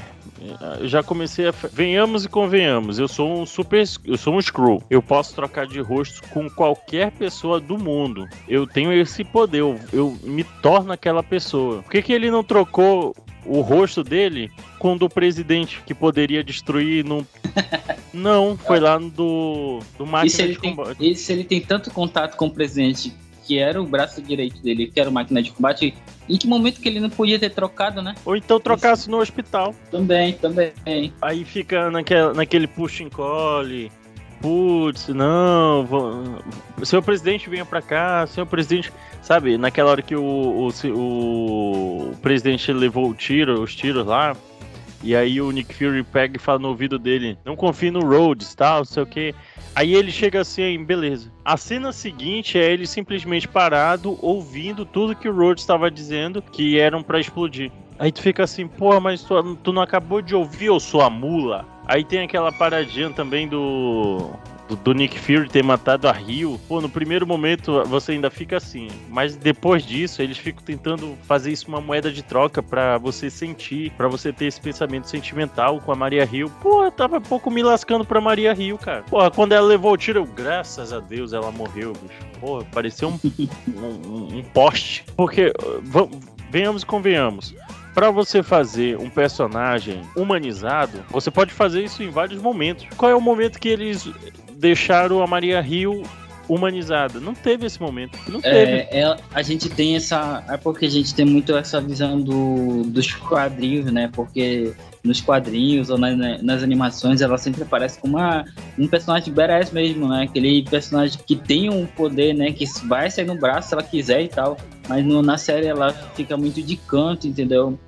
Eu 0.80 0.88
já 0.88 1.02
comecei 1.02 1.48
a. 1.48 1.54
Venhamos 1.72 2.26
e 2.26 2.30
convenhamos. 2.30 3.00
Eu 3.00 3.08
sou 3.08 3.32
um 3.32 3.46
super. 3.46 3.86
Eu 4.04 4.18
sou 4.18 4.34
um 4.34 4.40
Skrull. 4.40 4.84
Eu 4.90 5.02
posso 5.02 5.34
trocar 5.34 5.66
de 5.66 5.80
rosto 5.80 6.22
com 6.30 6.50
qualquer 6.50 7.12
pessoa 7.12 7.62
do 7.62 7.78
mundo. 7.78 8.28
Eu 8.50 8.68
tenho 8.68 8.92
esse 8.92 9.24
poder. 9.24 9.60
Eu, 9.60 9.80
eu 9.94 10.18
me 10.24 10.44
torno 10.44 10.92
aquela 10.92 11.24
pessoa. 11.24 11.82
Por 11.84 11.92
que, 11.92 12.02
que 12.02 12.12
ele 12.12 12.30
não 12.30 12.44
trocou 12.44 13.16
o 13.46 13.62
rosto 13.62 14.04
dele 14.04 14.52
com 14.80 14.94
o 14.94 14.98
do 14.98 15.10
presidente, 15.10 15.82
que 15.86 15.94
poderia 15.94 16.44
destruir 16.44 17.04
no. 17.04 17.26
Não, 18.14 18.58
foi 18.58 18.80
lá 18.80 19.00
no 19.00 19.10
do, 19.10 19.80
do 19.98 20.06
máquina 20.06 20.48
de 20.48 20.56
combate. 20.56 20.98
Tem, 20.98 21.12
e 21.12 21.16
se 21.16 21.32
ele 21.32 21.44
tem 21.44 21.62
tanto 21.62 21.92
contato 21.92 22.36
com 22.36 22.48
o 22.48 22.52
presidente, 22.52 23.14
que 23.46 23.58
era 23.58 23.82
o 23.82 23.86
braço 23.86 24.22
direito 24.22 24.62
dele, 24.62 24.88
que 24.88 25.00
era 25.00 25.10
o 25.10 25.14
máquina 25.14 25.42
de 25.42 25.52
combate, 25.52 25.94
em 26.30 26.38
que 26.38 26.48
momento 26.48 26.80
que 26.80 26.88
ele 26.88 27.00
não 27.00 27.10
podia 27.10 27.40
ter 27.40 27.50
trocado, 27.50 28.02
né? 28.02 28.16
Ou 28.26 28.36
então 28.36 28.60
trocasse 28.60 29.10
no 29.10 29.18
hospital. 29.18 29.74
Também, 29.90 30.34
também. 30.34 30.72
Aí 31.22 31.44
fica 31.44 31.90
naquele, 31.90 32.34
naquele 32.34 32.68
push 32.68 33.02
and 33.02 33.10
call. 33.10 33.66
Putz, 34.42 35.08
não, 35.10 35.86
vou... 35.86 36.24
seu 36.84 37.02
presidente 37.02 37.50
venha 37.50 37.66
pra 37.66 37.82
cá, 37.82 38.26
seu 38.26 38.46
presidente. 38.46 38.92
Sabe, 39.22 39.56
naquela 39.56 39.92
hora 39.92 40.02
que 40.02 40.16
o, 40.16 40.24
o, 40.24 42.10
o, 42.10 42.16
presidente 42.24 42.74
levou 42.74 43.08
o 43.08 43.14
tiro, 43.14 43.62
os 43.62 43.76
tiros 43.76 44.06
lá, 44.06 44.36
e 45.04 45.16
aí 45.16 45.40
o 45.40 45.52
Nick 45.52 45.76
Fury 45.76 46.04
pega 46.04 46.38
e 46.38 46.40
fala 46.40 46.58
no 46.58 46.70
ouvido 46.70 46.98
dele: 46.98 47.38
Não 47.46 47.56
confie 47.56 47.92
no 47.92 48.02
Rhodes, 48.02 48.56
tal, 48.56 48.80
não 48.80 48.86
sei 48.86 49.04
o 49.04 49.06
que. 49.06 49.36
Aí 49.76 49.94
ele 49.94 50.12
chega 50.12 50.42
assim, 50.42 50.84
beleza. 50.84 51.32
A 51.46 51.56
cena 51.56 51.94
seguinte 51.94 52.58
é 52.58 52.72
ele 52.72 52.86
simplesmente 52.86 53.48
parado, 53.48 54.18
ouvindo 54.22 54.86
tudo 54.86 55.16
que 55.16 55.30
o 55.30 55.36
Rhodes 55.36 55.64
estava 55.64 55.90
dizendo 55.90 56.42
que 56.42 56.80
eram 56.80 57.02
para 57.02 57.20
explodir. 57.20 57.72
Aí 57.98 58.12
tu 58.12 58.22
fica 58.22 58.44
assim, 58.44 58.68
porra, 58.68 59.00
mas 59.00 59.24
tu, 59.24 59.56
tu 59.58 59.72
não 59.72 59.82
acabou 59.82 60.22
de 60.22 60.36
ouvir, 60.36 60.70
ou 60.70 60.80
sua 60.80 61.10
mula? 61.10 61.66
Aí 61.92 62.06
tem 62.06 62.22
aquela 62.22 62.54
paradinha 62.54 63.10
também 63.10 63.50
do 63.50 64.32
do, 64.70 64.76
do 64.78 64.94
Nick 64.94 65.20
Fury 65.20 65.50
ter 65.50 65.62
matado 65.62 66.08
a 66.08 66.14
Rio, 66.14 66.58
pô, 66.70 66.80
no 66.80 66.88
primeiro 66.88 67.28
momento 67.28 67.84
você 67.84 68.14
ainda 68.14 68.30
fica 68.30 68.56
assim. 68.56 68.88
Mas 69.10 69.36
depois 69.36 69.86
disso, 69.86 70.22
eles 70.22 70.38
ficam 70.38 70.64
tentando 70.64 71.18
fazer 71.24 71.52
isso 71.52 71.68
uma 71.68 71.82
moeda 71.82 72.10
de 72.10 72.24
troca 72.24 72.64
para 72.64 72.98
você 72.98 73.30
sentir, 73.30 73.92
para 73.98 74.08
você 74.08 74.32
ter 74.32 74.46
esse 74.46 74.62
pensamento 74.62 75.10
sentimental 75.10 75.82
com 75.82 75.92
a 75.92 75.96
Maria 75.96 76.24
Rio. 76.24 76.50
Pô, 76.62 76.86
eu 76.86 76.92
tava 76.92 77.18
um 77.18 77.22
pouco 77.22 77.52
me 77.52 77.62
lascando 77.62 78.06
pra 78.06 78.22
Maria 78.22 78.54
Rio, 78.54 78.78
cara. 78.78 79.04
Porra, 79.04 79.30
quando 79.30 79.52
ela 79.52 79.68
levou 79.68 79.92
o 79.92 79.98
tiro, 79.98 80.20
eu, 80.20 80.26
graças 80.26 80.94
a 80.94 81.00
Deus 81.02 81.34
ela 81.34 81.52
morreu, 81.52 81.92
bicho. 81.92 82.32
Pô, 82.40 82.64
parecia 82.72 83.06
um, 83.06 83.20
um, 83.76 84.38
um 84.38 84.44
poste. 84.54 85.04
Porque, 85.18 85.52
venhamos 86.50 86.84
e 86.84 86.86
convenhamos 86.86 87.54
para 87.94 88.10
você 88.10 88.42
fazer 88.42 88.98
um 88.98 89.10
personagem 89.10 90.02
humanizado, 90.16 91.04
você 91.10 91.30
pode 91.30 91.54
fazer 91.54 91.84
isso 91.84 92.02
em 92.02 92.10
vários 92.10 92.42
momentos. 92.42 92.86
Qual 92.98 93.12
é 93.12 93.16
o 93.16 93.22
momento 93.22 93.60
que 93.60 93.70
eles 93.70 94.10
deixaram 94.54 95.22
a 95.22 95.28
Maria 95.28 95.62
Rio 95.62 96.04
humanizada. 96.48 97.20
Não 97.20 97.34
teve 97.34 97.66
esse 97.66 97.82
momento. 97.82 98.18
Não 98.28 98.40
é, 98.40 98.42
teve. 98.42 98.72
É, 98.98 99.18
a 99.34 99.42
gente 99.42 99.70
tem 99.70 99.96
essa. 99.96 100.44
É 100.48 100.58
porque 100.58 100.86
a 100.86 100.90
gente 100.90 101.14
tem 101.14 101.26
muito 101.26 101.56
essa 101.56 101.80
visão 101.82 102.20
do, 102.20 102.84
dos 102.84 103.14
quadrinhos, 103.14 103.92
né? 103.92 104.10
Porque 104.14 104.74
nos 105.04 105.20
quadrinhos 105.20 105.90
ou 105.90 105.98
na, 105.98 106.16
nas 106.42 106.62
animações 106.62 107.22
ela 107.22 107.38
sempre 107.38 107.64
aparece 107.64 108.00
como 108.00 108.18
uma, 108.18 108.46
um 108.78 108.88
personagem 108.88 109.34
badass 109.34 109.72
mesmo, 109.72 110.08
né? 110.08 110.24
Aquele 110.24 110.64
personagem 110.64 111.20
que 111.26 111.36
tem 111.36 111.70
um 111.70 111.86
poder, 111.86 112.34
né? 112.34 112.52
Que 112.52 112.66
vai 112.88 113.10
sair 113.10 113.26
no 113.26 113.36
braço 113.36 113.70
se 113.70 113.74
ela 113.74 113.84
quiser 113.84 114.22
e 114.22 114.28
tal. 114.28 114.58
Mas 114.88 115.06
no, 115.06 115.22
na 115.22 115.38
série 115.38 115.68
ela 115.68 115.92
fica 116.16 116.38
muito 116.38 116.62
de 116.62 116.76
canto, 116.76 117.28
entendeu? 117.28 117.80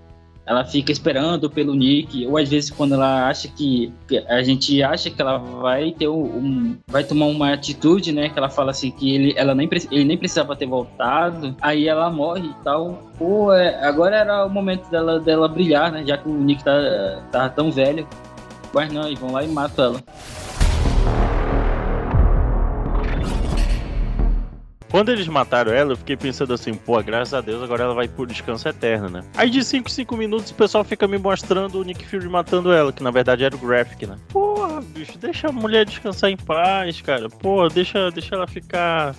Ela 0.46 0.66
fica 0.66 0.92
esperando 0.92 1.50
pelo 1.50 1.74
Nick, 1.74 2.28
ou 2.28 2.38
às 2.38 2.50
vezes 2.50 2.70
quando 2.70 2.96
ela 2.96 3.28
acha 3.28 3.48
que, 3.48 3.94
a 4.28 4.44
gente 4.44 4.84
acha 4.84 5.10
que 5.10 5.22
ela 5.22 5.38
vai 5.38 5.92
ter 5.92 6.08
um, 6.08 6.78
vai 6.88 7.04
tomar 7.04 7.28
uma 7.28 7.54
atitude, 7.54 8.12
né, 8.12 8.30
que 8.30 8.38
ela 8.38 8.50
fala 8.50 8.72
assim 8.72 8.92
que 8.92 9.14
ele, 9.14 9.34
ela 9.38 9.56
nem, 9.56 9.70
ele 9.90 10.04
nem 10.04 10.18
precisava 10.18 10.56
ter 10.56 10.66
voltado, 10.66 11.56
aí 11.62 11.88
ela 11.88 12.10
morre 12.10 12.48
e 12.48 12.64
tal. 12.64 13.12
Pô, 13.18 13.54
é, 13.54 13.86
agora 13.86 14.18
era 14.18 14.46
o 14.46 14.50
momento 14.50 14.90
dela, 14.90 15.20
dela 15.20 15.48
brilhar, 15.48 15.92
né, 15.92 16.04
já 16.06 16.18
que 16.18 16.28
o 16.28 16.34
Nick 16.34 16.64
tá, 16.64 17.24
tá 17.32 17.50
tão 17.50 17.72
velho. 17.72 18.08
Mas 18.74 18.92
não, 18.92 19.08
e 19.08 19.16
vão 19.16 19.32
lá 19.32 19.44
e 19.44 19.48
matam 19.48 19.86
ela. 19.86 20.04
Quando 24.94 25.10
eles 25.10 25.28
mataram 25.28 25.74
ela, 25.74 25.94
eu 25.94 25.98
fiquei 25.98 26.16
pensando 26.16 26.54
assim, 26.54 26.76
pô, 26.76 27.02
graças 27.02 27.34
a 27.34 27.42
Deus, 27.42 27.64
agora 27.64 27.86
ela 27.86 27.96
vai 27.96 28.08
por 28.08 28.28
descanso 28.28 28.70
eterno, 28.70 29.10
né? 29.10 29.24
Aí 29.36 29.50
de 29.50 29.64
5 29.64 29.90
5 29.90 30.16
minutos 30.16 30.52
o 30.52 30.54
pessoal 30.54 30.84
fica 30.84 31.08
me 31.08 31.18
mostrando 31.18 31.80
o 31.80 31.84
Nick 31.84 32.06
Fury 32.06 32.30
matando 32.30 32.72
ela, 32.72 32.94
que 32.94 33.02
na 33.02 33.10
verdade 33.10 33.44
era 33.44 33.56
o 33.56 33.58
Graphic, 33.58 34.06
né? 34.06 34.18
Porra, 34.30 34.82
bicho, 34.82 35.18
deixa 35.18 35.48
a 35.48 35.52
mulher 35.52 35.84
descansar 35.84 36.30
em 36.30 36.38
paz, 36.38 37.02
cara. 37.02 37.28
Pô, 37.28 37.68
deixa, 37.70 38.12
deixa 38.12 38.36
ela 38.36 38.46
ficar. 38.46 39.16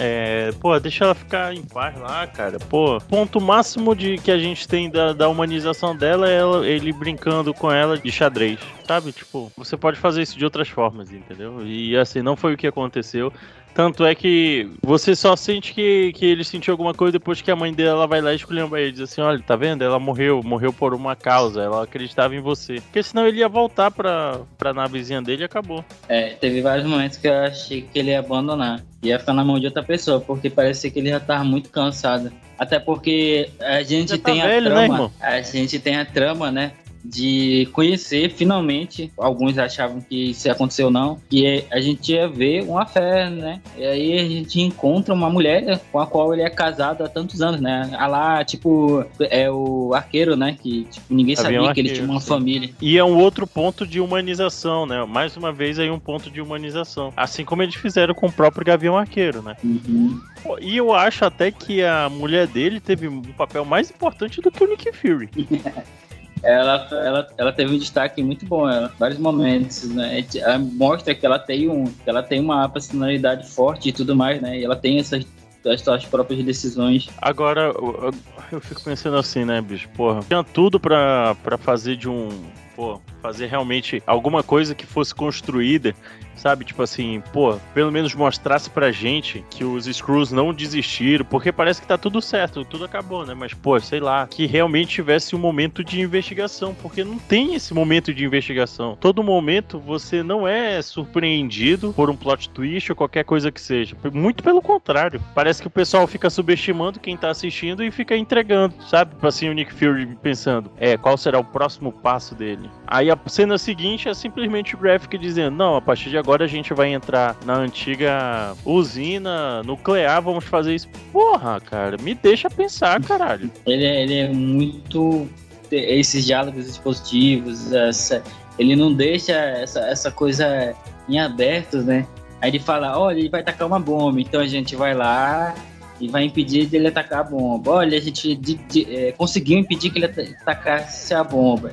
É, 0.00 0.50
pô, 0.60 0.76
deixa 0.80 1.04
ela 1.04 1.14
ficar 1.14 1.54
em 1.54 1.62
paz 1.62 1.96
lá, 1.96 2.26
cara. 2.26 2.58
Pô, 2.58 3.00
ponto 3.08 3.40
máximo 3.40 3.94
de 3.94 4.18
que 4.18 4.32
a 4.32 4.38
gente 4.38 4.66
tem 4.66 4.90
da, 4.90 5.12
da 5.12 5.28
humanização 5.28 5.96
dela 5.96 6.28
é 6.28 6.38
ela, 6.38 6.66
ele 6.66 6.92
brincando 6.92 7.54
com 7.54 7.70
ela 7.70 7.96
de 7.96 8.10
xadrez, 8.10 8.58
sabe? 8.84 9.12
Tipo, 9.12 9.52
você 9.56 9.76
pode 9.76 9.96
fazer 9.96 10.22
isso 10.22 10.36
de 10.36 10.44
outras 10.44 10.68
formas, 10.68 11.12
entendeu? 11.12 11.64
E 11.64 11.96
assim, 11.96 12.20
não 12.20 12.34
foi 12.34 12.54
o 12.54 12.56
que 12.56 12.66
aconteceu. 12.66 13.32
Tanto 13.74 14.04
é 14.06 14.14
que 14.14 14.70
você 14.80 15.16
só 15.16 15.34
sente 15.34 15.74
que, 15.74 16.12
que 16.12 16.24
ele 16.24 16.44
sentiu 16.44 16.72
alguma 16.72 16.94
coisa 16.94 17.12
depois 17.12 17.42
que 17.42 17.50
a 17.50 17.56
mãe 17.56 17.74
dela 17.74 18.06
vai 18.06 18.20
lá 18.20 18.32
e 18.32 18.36
esculhamba 18.36 18.80
ele. 18.80 18.92
Diz 18.92 19.00
assim: 19.00 19.20
olha, 19.20 19.42
tá 19.42 19.56
vendo? 19.56 19.82
Ela 19.82 19.98
morreu, 19.98 20.40
morreu 20.44 20.72
por 20.72 20.94
uma 20.94 21.16
causa, 21.16 21.60
ela 21.60 21.82
acreditava 21.82 22.36
em 22.36 22.40
você. 22.40 22.76
Porque 22.76 23.02
senão 23.02 23.26
ele 23.26 23.38
ia 23.38 23.48
voltar 23.48 23.90
pra, 23.90 24.40
pra 24.56 24.72
navezinha 24.72 25.20
dele 25.20 25.42
e 25.42 25.44
acabou. 25.44 25.84
É, 26.08 26.30
teve 26.30 26.62
vários 26.62 26.86
momentos 26.86 27.18
que 27.18 27.26
eu 27.26 27.34
achei 27.34 27.82
que 27.82 27.98
ele 27.98 28.10
ia 28.10 28.20
abandonar. 28.20 28.80
Ia 29.02 29.18
ficar 29.18 29.34
na 29.34 29.44
mão 29.44 29.58
de 29.58 29.66
outra 29.66 29.82
pessoa, 29.82 30.20
porque 30.20 30.48
parecia 30.48 30.90
que 30.90 30.98
ele 31.00 31.10
já 31.10 31.20
tava 31.20 31.42
muito 31.42 31.68
cansado. 31.68 32.32
Até 32.56 32.78
porque 32.78 33.50
a 33.60 33.82
gente 33.82 34.10
já 34.10 34.18
tá 34.18 34.30
tem 34.30 34.40
tá 34.40 34.44
a 34.44 34.48
velho, 34.48 34.70
né, 34.70 34.86
trama. 34.86 34.98
Né, 34.98 35.10
a 35.20 35.42
gente 35.42 35.78
tem 35.80 35.96
a 35.96 36.04
trama, 36.04 36.52
né? 36.52 36.72
De 37.04 37.68
conhecer 37.72 38.30
finalmente, 38.30 39.12
alguns 39.16 39.58
achavam 39.58 40.00
que 40.00 40.32
se 40.32 40.48
aconteceu 40.48 40.90
não, 40.90 41.18
que 41.28 41.64
a 41.70 41.80
gente 41.80 42.12
ia 42.12 42.26
ver 42.26 42.62
uma 42.62 42.86
fé, 42.86 43.28
né? 43.28 43.60
E 43.76 43.84
aí 43.84 44.18
a 44.18 44.28
gente 44.28 44.60
encontra 44.60 45.12
uma 45.12 45.28
mulher 45.28 45.80
com 45.92 45.98
a 45.98 46.06
qual 46.06 46.32
ele 46.32 46.42
é 46.42 46.50
casado 46.50 47.04
há 47.04 47.08
tantos 47.08 47.42
anos, 47.42 47.60
né? 47.60 47.90
A 47.98 48.06
lá, 48.06 48.44
tipo, 48.44 49.04
é 49.20 49.50
o 49.50 49.92
arqueiro, 49.94 50.36
né? 50.36 50.56
Que 50.60 50.84
tipo, 50.84 51.12
ninguém 51.14 51.36
sabia 51.36 51.62
um 51.62 51.72
que 51.72 51.80
ele 51.80 51.90
tinha 51.90 52.08
uma 52.08 52.20
sim. 52.20 52.28
família. 52.28 52.70
E 52.80 52.96
é 52.96 53.04
um 53.04 53.18
outro 53.18 53.46
ponto 53.46 53.86
de 53.86 54.00
humanização, 54.00 54.86
né? 54.86 55.04
Mais 55.04 55.36
uma 55.36 55.52
vez 55.52 55.78
aí 55.78 55.90
um 55.90 55.98
ponto 55.98 56.30
de 56.30 56.40
humanização. 56.40 57.12
Assim 57.16 57.44
como 57.44 57.62
eles 57.62 57.74
fizeram 57.74 58.14
com 58.14 58.26
o 58.26 58.32
próprio 58.32 58.64
Gavião 58.64 58.96
Arqueiro, 58.96 59.42
né? 59.42 59.56
Uhum. 59.62 60.20
E 60.60 60.76
eu 60.76 60.92
acho 60.92 61.24
até 61.24 61.50
que 61.50 61.82
a 61.82 62.08
mulher 62.08 62.46
dele 62.46 62.80
teve 62.80 63.08
um 63.08 63.22
papel 63.22 63.64
mais 63.64 63.90
importante 63.90 64.40
do 64.40 64.50
que 64.50 64.62
o 64.62 64.68
Nick 64.68 64.92
Fury. 64.92 65.28
ela, 66.44 66.88
ela, 66.90 67.28
ela 67.38 67.52
teve 67.52 67.74
um 67.74 67.78
destaque 67.78 68.22
muito 68.22 68.44
bom, 68.46 68.68
ela, 68.68 68.92
vários 68.98 69.18
momentos, 69.18 69.88
né? 69.88 70.24
Ela 70.34 70.58
mostra 70.58 71.14
que 71.14 71.24
ela 71.24 71.38
tem 71.38 71.68
um, 71.68 71.84
que 71.84 72.08
ela 72.08 72.22
tem 72.22 72.40
uma 72.40 72.68
personalidade 72.68 73.48
forte 73.48 73.88
e 73.88 73.92
tudo 73.92 74.14
mais, 74.14 74.40
né? 74.40 74.58
E 74.58 74.64
ela 74.64 74.76
tem 74.76 74.98
essas 74.98 75.24
as 75.66 75.80
suas 75.80 76.04
próprias 76.04 76.44
decisões. 76.44 77.08
Agora, 77.20 77.72
eu, 77.74 78.12
eu, 78.52 78.60
fico 78.60 78.82
pensando 78.82 79.16
assim, 79.16 79.44
né, 79.46 79.60
bicho? 79.60 79.88
Porra, 79.90 80.20
tinha 80.20 80.44
tudo 80.44 80.78
pra, 80.78 81.34
pra 81.42 81.56
fazer 81.56 81.96
de 81.96 82.08
um. 82.08 82.28
Pô, 82.76 83.00
fazer 83.22 83.46
realmente 83.46 84.02
alguma 84.06 84.42
coisa 84.42 84.74
que 84.74 84.84
fosse 84.84 85.14
construída 85.14 85.94
sabe? 86.36 86.64
Tipo 86.64 86.82
assim, 86.82 87.22
pô, 87.32 87.56
pelo 87.72 87.92
menos 87.92 88.14
mostrasse 88.14 88.70
pra 88.70 88.92
gente 88.92 89.44
que 89.50 89.64
os 89.64 89.86
Screws 89.86 90.32
não 90.32 90.52
desistiram, 90.52 91.24
porque 91.24 91.52
parece 91.52 91.80
que 91.80 91.86
tá 91.86 91.98
tudo 91.98 92.20
certo, 92.20 92.64
tudo 92.64 92.84
acabou, 92.84 93.24
né? 93.24 93.34
Mas, 93.34 93.54
pô, 93.54 93.78
sei 93.80 94.00
lá, 94.00 94.26
que 94.26 94.46
realmente 94.46 94.94
tivesse 94.94 95.34
um 95.34 95.38
momento 95.38 95.82
de 95.82 96.00
investigação, 96.00 96.74
porque 96.74 97.04
não 97.04 97.18
tem 97.18 97.54
esse 97.54 97.74
momento 97.74 98.12
de 98.12 98.24
investigação. 98.24 98.96
Todo 99.00 99.22
momento 99.22 99.78
você 99.78 100.22
não 100.22 100.46
é 100.46 100.80
surpreendido 100.82 101.92
por 101.92 102.10
um 102.10 102.16
plot 102.16 102.48
twist 102.50 102.90
ou 102.90 102.96
qualquer 102.96 103.24
coisa 103.24 103.50
que 103.50 103.60
seja. 103.60 103.96
Muito 104.12 104.42
pelo 104.42 104.62
contrário. 104.62 105.20
Parece 105.34 105.60
que 105.60 105.68
o 105.68 105.70
pessoal 105.70 106.06
fica 106.06 106.30
subestimando 106.30 107.00
quem 107.00 107.16
tá 107.16 107.30
assistindo 107.30 107.82
e 107.82 107.90
fica 107.90 108.16
entregando, 108.16 108.74
sabe? 108.88 109.14
Tipo 109.14 109.26
assim, 109.26 109.48
o 109.48 109.52
Nick 109.52 109.72
Fury 109.72 110.06
pensando, 110.22 110.70
é, 110.76 110.96
qual 110.96 111.16
será 111.16 111.38
o 111.38 111.44
próximo 111.44 111.92
passo 111.92 112.34
dele? 112.34 112.70
Aí 112.86 113.10
a 113.10 113.18
cena 113.26 113.58
seguinte 113.58 114.08
é 114.08 114.14
simplesmente 114.14 114.74
o 114.74 114.78
Graphic 114.78 115.16
dizendo, 115.18 115.56
não, 115.56 115.76
a 115.76 115.82
partir 115.82 116.10
de 116.10 116.18
agora 116.24 116.46
a 116.46 116.48
gente 116.48 116.72
vai 116.72 116.90
entrar 116.90 117.36
na 117.44 117.54
antiga 117.54 118.56
usina 118.64 119.62
nuclear, 119.62 120.22
vamos 120.22 120.44
fazer 120.44 120.74
isso. 120.74 120.88
Porra, 121.12 121.60
cara, 121.60 121.98
me 122.00 122.14
deixa 122.14 122.48
pensar, 122.48 122.98
caralho. 123.02 123.50
Ele 123.66 123.84
é, 123.84 124.02
ele 124.02 124.18
é 124.18 124.28
muito. 124.28 125.28
Esses 125.70 126.24
diálogos 126.24 126.68
expositivos, 126.68 127.72
essa, 127.72 128.22
ele 128.58 128.76
não 128.76 128.92
deixa 128.94 129.32
essa, 129.32 129.80
essa 129.80 130.10
coisa 130.10 130.74
em 131.08 131.18
aberto, 131.18 131.78
né? 131.78 132.06
Aí 132.40 132.50
ele 132.50 132.60
fala: 132.60 132.98
olha, 132.98 133.18
ele 133.18 133.28
vai 133.28 133.40
atacar 133.40 133.66
uma 133.66 133.80
bomba, 133.80 134.20
então 134.20 134.40
a 134.40 134.46
gente 134.46 134.76
vai 134.76 134.94
lá 134.94 135.54
e 136.00 136.06
vai 136.08 136.24
impedir 136.24 136.66
dele 136.66 136.88
atacar 136.88 137.20
a 137.20 137.24
bomba. 137.24 137.70
Olha, 137.72 137.98
a 137.98 138.00
gente 138.00 138.34
de, 138.36 138.54
de, 138.54 138.94
é, 138.94 139.12
conseguiu 139.12 139.58
impedir 139.58 139.90
que 139.90 139.98
ele 139.98 140.06
atacasse 140.06 141.12
a 141.12 141.24
bomba. 141.24 141.72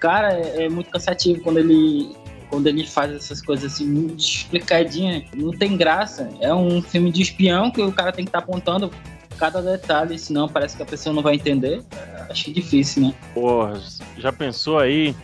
Cara, 0.00 0.32
é, 0.32 0.64
é 0.64 0.68
muito 0.68 0.90
cansativo 0.90 1.40
quando 1.42 1.58
ele 1.58 2.10
quando 2.50 2.66
ele 2.66 2.86
faz 2.86 3.14
essas 3.14 3.40
coisas 3.40 3.72
assim 3.72 3.86
muito 3.86 4.18
explicadinhas, 4.18 5.24
não 5.34 5.52
tem 5.52 5.76
graça. 5.76 6.28
É 6.40 6.52
um 6.52 6.82
filme 6.82 7.10
de 7.10 7.22
espião 7.22 7.70
que 7.70 7.80
o 7.80 7.92
cara 7.92 8.12
tem 8.12 8.24
que 8.24 8.28
estar 8.28 8.40
tá 8.40 8.44
apontando 8.44 8.90
cada 9.38 9.62
detalhe, 9.62 10.18
senão 10.18 10.48
parece 10.48 10.76
que 10.76 10.82
a 10.82 10.86
pessoa 10.86 11.14
não 11.14 11.22
vai 11.22 11.36
entender. 11.36 11.82
Acho 12.28 12.52
difícil, 12.52 13.02
né? 13.02 13.14
Porra, 13.32 13.80
já 14.18 14.32
pensou 14.32 14.78
aí 14.78 15.14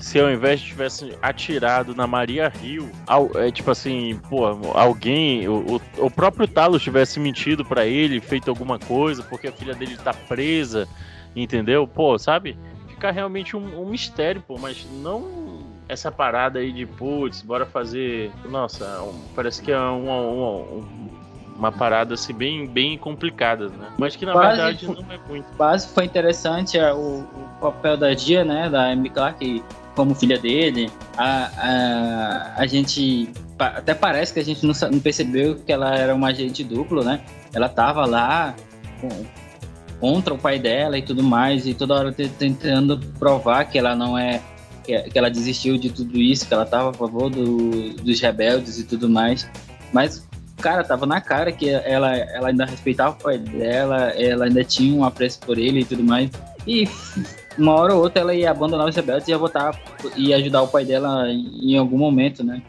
se 0.00 0.20
ao 0.20 0.30
invés 0.30 0.60
de 0.60 0.66
tivesse 0.66 1.16
atirado 1.22 1.94
na 1.94 2.06
Maria 2.06 2.48
Rio, 2.48 2.90
é, 3.34 3.50
tipo 3.50 3.70
assim, 3.70 4.20
pô, 4.28 4.46
alguém, 4.74 5.48
o, 5.48 5.80
o 5.98 6.10
próprio 6.10 6.46
Talos 6.46 6.82
tivesse 6.82 7.18
mentido 7.18 7.64
para 7.64 7.86
ele, 7.86 8.20
feito 8.20 8.48
alguma 8.48 8.78
coisa, 8.78 9.22
porque 9.22 9.48
a 9.48 9.52
filha 9.52 9.74
dele 9.74 9.96
tá 9.96 10.12
presa, 10.12 10.86
entendeu? 11.34 11.86
Pô, 11.86 12.18
sabe? 12.18 12.58
Fica 12.88 13.10
realmente 13.10 13.56
um, 13.56 13.82
um 13.82 13.88
mistério, 13.88 14.42
pô, 14.46 14.58
mas 14.58 14.86
não 15.02 15.45
essa 15.88 16.10
parada 16.10 16.58
aí 16.58 16.72
de 16.72 16.86
putz, 16.86 17.42
bora 17.42 17.64
fazer. 17.64 18.30
Nossa, 18.48 18.84
um, 19.02 19.20
parece 19.34 19.62
que 19.62 19.70
é 19.70 19.78
uma, 19.78 20.20
uma, 20.20 20.84
uma, 21.56 21.72
parada 21.72 22.14
assim 22.14 22.34
bem, 22.34 22.66
bem 22.66 22.98
complicada, 22.98 23.68
né? 23.68 23.88
Mas 23.98 24.16
que 24.16 24.26
na 24.26 24.34
base, 24.34 24.56
verdade 24.56 24.86
não 24.86 25.12
é 25.12 25.18
muito. 25.28 25.46
Base 25.56 25.88
foi 25.88 26.04
interessante 26.04 26.78
é, 26.78 26.92
o, 26.92 27.20
o, 27.20 27.60
papel 27.60 27.96
da 27.96 28.12
Dia, 28.14 28.44
né? 28.44 28.68
Da 28.68 28.90
Amy 28.90 29.10
Clark 29.10 29.62
como 29.94 30.14
filha 30.14 30.38
dele. 30.38 30.90
A, 31.16 31.50
a, 31.56 32.62
a 32.62 32.66
gente. 32.66 33.30
Até 33.58 33.94
parece 33.94 34.34
que 34.34 34.40
a 34.40 34.44
gente 34.44 34.66
não, 34.66 34.74
não 34.90 35.00
percebeu 35.00 35.56
que 35.56 35.72
ela 35.72 35.96
era 35.96 36.14
uma 36.14 36.28
agente 36.28 36.62
duplo, 36.62 37.02
né? 37.02 37.24
Ela 37.54 37.68
tava 37.68 38.04
lá 38.04 38.54
com, 39.00 39.08
contra 39.98 40.34
o 40.34 40.38
pai 40.38 40.58
dela 40.58 40.98
e 40.98 41.02
tudo 41.02 41.22
mais, 41.22 41.66
e 41.66 41.72
toda 41.72 41.94
hora 41.94 42.12
tentando 42.12 42.98
provar 43.18 43.64
que 43.64 43.78
ela 43.78 43.94
não 43.94 44.18
é 44.18 44.42
que, 44.86 45.10
que 45.10 45.18
ela 45.18 45.28
desistiu 45.28 45.76
de 45.76 45.90
tudo 45.90 46.16
isso, 46.16 46.46
que 46.46 46.54
ela 46.54 46.64
tava 46.64 46.90
a 46.90 46.94
favor 46.94 47.28
do, 47.28 47.92
dos 47.94 48.20
rebeldes 48.20 48.78
e 48.78 48.84
tudo 48.84 49.08
mais. 49.08 49.48
Mas, 49.92 50.26
cara, 50.58 50.84
tava 50.84 51.04
na 51.04 51.20
cara 51.20 51.50
que 51.50 51.68
ela, 51.68 52.16
ela 52.16 52.48
ainda 52.48 52.64
respeitava 52.64 53.16
o 53.16 53.22
pai 53.22 53.38
dela, 53.38 54.10
ela 54.10 54.46
ainda 54.46 54.64
tinha 54.64 54.94
um 54.94 55.04
apreço 55.04 55.40
por 55.40 55.58
ele 55.58 55.80
e 55.80 55.84
tudo 55.84 56.04
mais. 56.04 56.30
E 56.66 56.88
uma 57.58 57.74
hora 57.74 57.94
ou 57.94 58.02
outra 58.02 58.20
ela 58.20 58.34
ia 58.34 58.50
abandonar 58.50 58.88
os 58.88 58.94
rebeldes 58.94 59.26
e 59.28 59.32
ia 59.32 59.38
voltar 59.38 59.78
e 60.16 60.32
ajudar 60.32 60.62
o 60.62 60.68
pai 60.68 60.84
dela 60.84 61.28
em, 61.30 61.72
em 61.72 61.76
algum 61.76 61.98
momento, 61.98 62.44
né? 62.44 62.62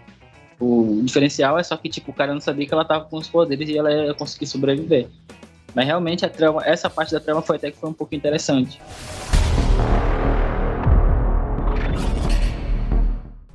O 0.60 1.02
diferencial 1.04 1.60
é 1.60 1.64
só 1.64 1.78
que, 1.78 1.88
tipo, 1.88 2.10
o 2.10 2.14
cara 2.14 2.34
não 2.34 2.42
sabia 2.42 2.66
que 2.66 2.74
ela 2.74 2.84
tava 2.84 3.06
com 3.06 3.18
os 3.18 3.30
poderes 3.30 3.70
e 3.70 3.78
ela 3.78 3.92
ia 3.92 4.14
conseguir 4.14 4.48
sobreviver. 4.48 5.08
Mas 5.76 5.86
realmente 5.86 6.26
a 6.26 6.30
trama, 6.30 6.64
essa 6.66 6.90
parte 6.90 7.12
da 7.12 7.20
trama 7.20 7.42
foi 7.42 7.58
até 7.58 7.70
que 7.70 7.78
foi 7.78 7.90
um 7.90 7.94
pouco 7.94 8.16
interessante. 8.16 8.80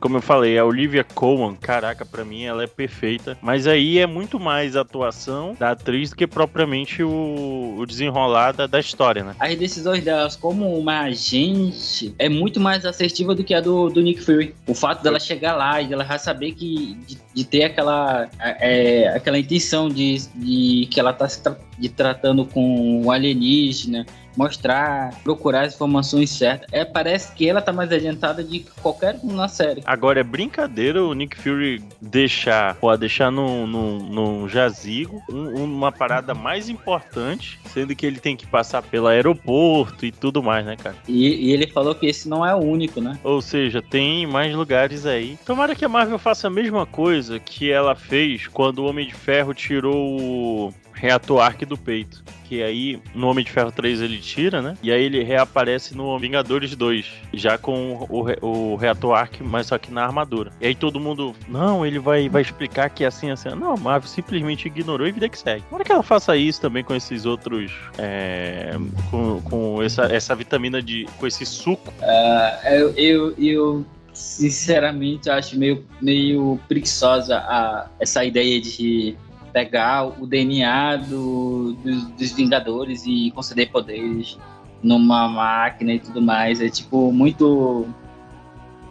Como 0.03 0.17
eu 0.17 0.21
falei, 0.21 0.59
a 0.59 0.65
Olivia 0.65 1.05
Colman, 1.05 1.55
caraca, 1.55 2.05
para 2.05 2.25
mim 2.25 2.43
ela 2.43 2.65
é 2.65 2.67
perfeita. 2.67 3.39
Mas 3.41 3.69
aí 3.69 4.01
é 4.01 4.07
muito 4.07 4.41
mais 4.41 4.75
a 4.75 4.81
atuação 4.81 5.57
da 5.57 5.71
atriz 5.71 6.11
do 6.11 6.17
que 6.17 6.27
propriamente 6.27 7.05
o, 7.05 7.77
o 7.79 7.87
desenrolar 7.87 8.51
da, 8.51 8.67
da, 8.67 8.81
história, 8.81 9.23
né? 9.23 9.37
As 9.39 9.57
decisões 9.57 10.03
delas 10.03 10.35
como 10.35 10.77
uma 10.77 11.03
agente 11.03 12.13
é 12.19 12.29
muito 12.29 12.59
mais 12.59 12.85
assertiva 12.85 13.33
do 13.33 13.45
que 13.45 13.55
a 13.55 13.61
do, 13.61 13.91
do 13.91 14.03
Nick 14.03 14.21
Fury. 14.23 14.53
O 14.67 14.75
fato 14.75 15.05
dela 15.05 15.21
chegar 15.21 15.55
lá 15.55 15.81
e 15.81 15.87
dela 15.87 16.05
já 16.05 16.19
saber 16.19 16.51
que 16.51 16.97
de, 17.07 17.17
de 17.33 17.45
ter 17.45 17.63
aquela, 17.63 18.29
é, 18.41 19.07
aquela 19.15 19.39
intenção 19.39 19.89
de, 19.89 20.19
de 20.35 20.89
que 20.91 20.99
ela 20.99 21.13
tá 21.13 21.29
se 21.29 21.41
tra 21.41 21.57
de 21.79 21.89
tratando 21.89 22.45
com 22.45 23.05
o 23.05 23.11
alienígena, 23.11 24.07
mostrar, 24.37 25.15
procurar 25.23 25.63
as 25.63 25.75
informações 25.75 26.31
certas. 26.31 26.69
É, 26.73 26.85
parece 26.85 27.33
que 27.35 27.49
ela 27.49 27.61
tá 27.61 27.73
mais 27.73 27.91
adiantada 27.93 28.43
de 28.43 28.61
qualquer 28.83 29.19
um 29.23 29.33
na 29.35 29.49
série. 29.49 29.83
Agora 29.85 30.21
é 30.21 30.25
brincadeira 30.25 31.03
o 31.03 31.15
Nick 31.15 31.37
Fury 31.37 31.83
deixar, 32.01 32.75
pode 32.77 33.01
deixar 33.01 33.31
num, 33.31 33.67
num, 33.67 33.99
num 33.99 34.49
jazigo 34.49 35.23
um, 35.29 35.65
uma 35.65 35.93
parada 35.93 36.35
mais 36.35 36.69
importante, 36.69 37.59
sendo 37.67 37.95
que 37.95 38.07
ele 38.07 38.19
tem 38.19 38.37
que 38.37 38.47
passar 38.47 38.83
pelo 38.83 39.07
aeroporto 39.07 40.05
e 40.07 40.13
tudo 40.13 40.43
mais, 40.43 40.65
né, 40.65 40.77
cara? 40.77 40.97
E, 41.09 41.49
e 41.49 41.53
ele 41.53 41.67
falou 41.67 41.95
que 41.95 42.07
esse 42.07 42.29
não 42.29 42.45
é 42.45 42.55
o 42.55 42.59
único, 42.59 43.01
né? 43.01 43.19
Ou 43.23 43.41
seja, 43.41 43.83
tem 43.83 44.27
mais 44.27 44.55
lugares 44.55 45.07
aí. 45.07 45.39
Tomara 45.45 45.75
que 45.75 45.85
a 45.85 45.89
Marvel 45.89 46.19
faça 46.19 46.47
a 46.47 46.51
mesma 46.51 46.87
coisa 46.87 47.39
que 47.39 47.71
ela 47.71 47.95
fez 47.95 48.47
quando 48.47 48.81
o 48.81 48.87
Homem 48.87 49.07
de 49.07 49.15
Ferro 49.15 49.55
tirou 49.55 50.21
o 50.21 50.75
reator 51.03 51.41
arc 51.41 51.65
do 51.67 51.77
peito. 51.77 52.23
Que 52.45 52.63
aí 52.63 53.03
no 53.13 53.27
Homem 53.29 53.45
de 53.45 53.51
Ferro 53.51 53.73
3 53.73 54.03
ele 54.03 54.19
tira, 54.19 54.63
né? 54.63 54.77
E 54.83 54.93
aí 54.93 55.03
ele 55.03 55.25
reaparece 55.25 55.97
no 55.97 56.17
Vingadores 56.19 56.77
2, 56.77 57.07
já 57.35 57.59
com 57.59 58.07
o, 58.09 58.47
o 58.47 58.77
reator 58.77 59.29
mas 59.41 59.67
só 59.67 59.79
que 59.79 59.91
na 59.91 60.05
armadura. 60.05 60.53
E 60.61 60.67
aí 60.67 60.75
todo 60.75 61.01
mundo, 61.01 61.35
não, 61.49 61.85
ele 61.85 61.99
vai, 61.99 62.29
vai 62.29 62.43
explicar 62.43 62.89
que 62.89 63.03
é 63.03 63.09
assim, 63.09 63.31
assim. 63.31 63.49
Não, 63.49 63.73
a 63.73 63.77
Marvel 63.77 64.09
simplesmente 64.09 64.67
ignorou 64.67 65.07
e 65.07 65.13
vida 65.13 65.29
que 65.29 65.39
segue. 65.39 65.65
Como 65.69 65.83
é 65.83 65.85
que 65.85 65.91
ela 65.91 66.03
faça 66.03 66.37
isso 66.37 66.61
também 66.61 66.85
com 66.85 66.95
esses 66.95 67.27
outros. 67.27 67.73
É, 67.99 68.73
com, 69.11 69.41
com 69.41 69.83
essa, 69.83 70.05
essa 70.05 70.35
vitamina 70.37 70.81
de. 70.81 71.07
com 71.19 71.27
esse 71.27 71.45
suco? 71.45 71.93
Uh, 72.01 72.69
eu, 72.69 72.91
eu, 72.97 73.35
eu 73.39 73.87
sinceramente 74.13 75.29
acho 75.29 75.59
meio, 75.59 75.85
meio 76.01 76.61
preguiçosa 76.69 77.39
a, 77.39 77.89
essa 77.99 78.25
ideia 78.25 78.61
de 78.61 79.17
pegar 79.53 80.05
o 80.07 80.27
DNA 80.27 80.97
do, 80.97 81.75
dos, 81.75 82.05
dos 82.05 82.33
Vingadores 82.33 83.05
e 83.07 83.31
conceder 83.33 83.71
poderes 83.71 84.39
numa 84.83 85.29
máquina 85.29 85.95
e 85.95 85.99
tudo 85.99 86.21
mais. 86.21 86.61
É 86.61 86.69
tipo 86.69 87.13
muito. 87.13 87.87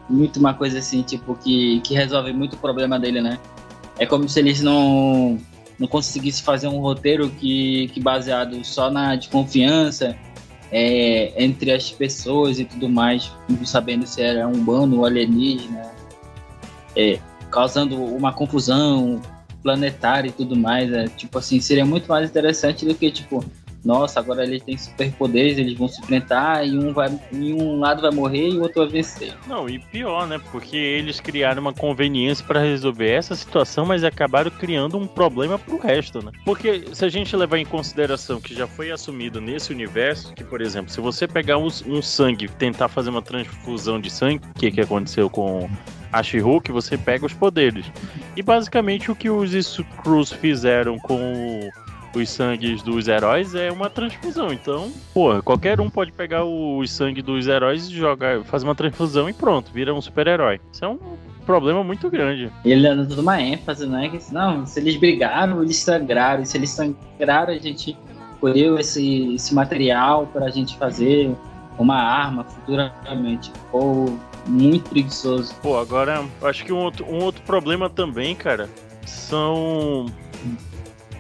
Muito 0.10 0.42
uma 0.42 0.54
coisa 0.54 0.80
assim, 0.80 1.04
tipo, 1.04 1.36
que, 1.36 1.80
que 1.82 1.94
resolve 1.94 2.34
muito 2.34 2.58
o 2.58 2.60
problema 2.60 3.00
dele, 3.00 3.22
né? 3.22 3.40
É 3.98 4.06
como 4.06 4.28
se 4.28 4.40
eles 4.40 4.62
não, 4.62 5.40
não 5.80 5.88
conseguissem 5.88 6.44
fazer 6.44 6.68
um 6.68 6.80
roteiro 6.80 7.30
que, 7.30 7.88
que 7.94 8.02
baseado 8.02 8.62
só 8.66 8.92
na 8.92 9.16
desconfiança 9.16 10.18
é, 10.72 11.34
entre 11.42 11.72
as 11.72 11.92
pessoas 11.92 12.60
e 12.60 12.66
tudo 12.66 12.90
mais, 12.90 13.32
não 13.50 13.66
sabendo 13.66 14.06
se 14.06 14.22
era 14.22 14.48
humano 14.48 15.00
ou 15.00 15.06
alienígena, 15.06 15.92
é, 16.96 17.20
causando 17.50 18.02
uma 18.04 18.32
confusão, 18.32 19.22
planetária 19.62 20.30
e 20.30 20.32
tudo 20.32 20.56
mais. 20.56 20.92
É, 20.92 21.08
tipo 21.08 21.38
assim, 21.38 21.60
seria 21.60 21.86
muito 21.86 22.08
mais 22.08 22.30
interessante 22.30 22.86
do 22.86 22.96
que, 22.96 23.12
tipo, 23.12 23.44
nossa, 23.84 24.20
agora 24.20 24.44
eles 24.44 24.64
têm 24.64 24.78
superpoderes, 24.78 25.58
eles 25.58 25.78
vão 25.78 25.88
se 25.88 26.00
enfrentar 26.02 26.66
e 26.66 26.78
um, 26.78 26.94
vai, 26.94 27.20
e 27.32 27.54
um 27.54 27.80
lado 27.80 28.02
vai 28.02 28.12
morrer 28.12 28.50
e 28.50 28.58
o 28.58 28.62
outro 28.62 28.84
vai 28.84 28.92
vencer. 28.92 29.34
Não, 29.48 29.68
e 29.68 29.80
pior, 29.80 30.28
né? 30.28 30.40
Porque 30.52 30.78
eles 30.78 31.20
criaram 31.20 31.62
uma 31.62 31.74
conveniência 31.74 32.46
para 32.46 32.62
resolver 32.62 33.10
essa 33.10 33.36
situação, 33.36 33.86
mas 33.86 34.04
acabaram 34.04 34.52
criando 34.52 34.98
um 34.98 35.08
problema 35.08 35.58
pro 35.58 35.80
resto, 35.80 36.24
né? 36.24 36.32
Porque 36.46 36.86
se 36.94 37.04
a 37.04 37.10
gente 37.10 37.36
levar 37.36 37.58
em 37.58 37.66
consideração 37.66 38.40
que 38.40 38.54
já 38.54 38.68
foi 38.68 38.92
assumido 38.92 39.42
nesse 39.42 39.74
universo, 39.74 40.34
que, 40.34 40.44
por 40.44 40.62
exemplo, 40.62 40.92
se 40.92 41.02
você 41.02 41.28
pegar 41.28 41.58
um, 41.58 41.68
um 41.88 42.02
sangue 42.02 42.48
tentar 42.48 42.88
fazer 42.88 43.10
uma 43.10 43.22
transfusão 43.22 44.00
de 44.00 44.10
sangue, 44.10 44.42
que 44.56 44.72
que 44.72 44.82
aconteceu 44.82 45.30
com 45.30 45.70
a 46.12 46.22
She-Hulk, 46.22 46.72
você 46.72 46.98
pega 46.98 47.26
os 47.26 47.34
poderes. 47.34 47.86
E 48.36 48.44
basicamente 48.44 49.10
o 49.10 49.16
que 49.16 49.30
os 49.30 49.54
Skrulls 49.54 50.32
fizeram 50.32 51.00
com 51.00 51.70
os 52.14 52.30
sangues 52.30 52.82
dos 52.82 53.08
heróis 53.08 53.56
é 53.56 53.72
uma 53.72 53.90
transfusão. 53.90 54.52
Então, 54.52 54.92
porra, 55.14 55.42
qualquer 55.42 55.80
um 55.80 55.90
pode 55.90 56.12
pegar 56.12 56.44
o 56.44 56.86
sangue 56.86 57.22
dos 57.22 57.48
heróis 57.48 57.88
e 57.88 57.96
jogar, 57.96 58.44
fazer 58.44 58.66
uma 58.66 58.76
transfusão 58.76 59.30
e 59.30 59.34
pronto, 59.34 59.72
vira 59.72 59.94
um 59.94 60.02
super-herói. 60.02 60.60
Isso 60.72 60.84
é 60.84 60.88
um 60.88 61.00
problema 61.46 61.84
muito 61.84 62.10
grande. 62.10 62.52
Ele 62.64 62.82
dando 62.82 63.08
toda 63.08 63.22
uma 63.22 63.42
ênfase, 63.42 63.88
né? 63.88 64.10
Que, 64.10 64.20
não, 64.34 64.66
se 64.66 64.80
eles 64.80 64.98
brigaram, 64.98 65.62
eles 65.64 65.78
sangraram. 65.78 66.46
Se 66.46 66.58
eles 66.58 66.70
sangraram, 66.70 67.54
a 67.54 67.58
gente 67.58 67.98
colheu 68.40 68.78
esse, 68.78 69.36
esse 69.36 69.54
material 69.54 70.28
para 70.28 70.46
a 70.46 70.50
gente 70.50 70.78
fazer 70.78 71.36
uma 71.78 71.96
arma 71.96 72.44
futuramente. 72.44 73.52
Ou 73.72 74.18
muito 74.48 74.90
preguiçoso. 74.90 75.54
Pô, 75.62 75.78
agora, 75.78 76.24
acho 76.42 76.66
que 76.66 76.74
um 76.74 76.80
outro, 76.80 77.06
um 77.06 77.24
outro 77.24 77.42
problema 77.44 77.90
também, 77.90 78.36
cara, 78.36 78.70
são 79.06 80.06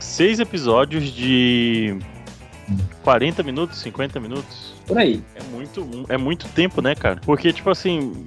seis 0.03 0.39
episódios 0.39 1.05
de 1.05 1.97
40 3.03 3.43
minutos, 3.43 3.79
50 3.79 4.19
minutos. 4.19 4.73
Por 4.85 4.97
aí. 4.97 5.23
É 5.35 5.43
muito, 5.43 6.05
é 6.09 6.17
muito 6.17 6.47
tempo, 6.49 6.81
né, 6.81 6.95
cara? 6.95 7.19
Porque, 7.23 7.53
tipo 7.53 7.69
assim, 7.69 8.25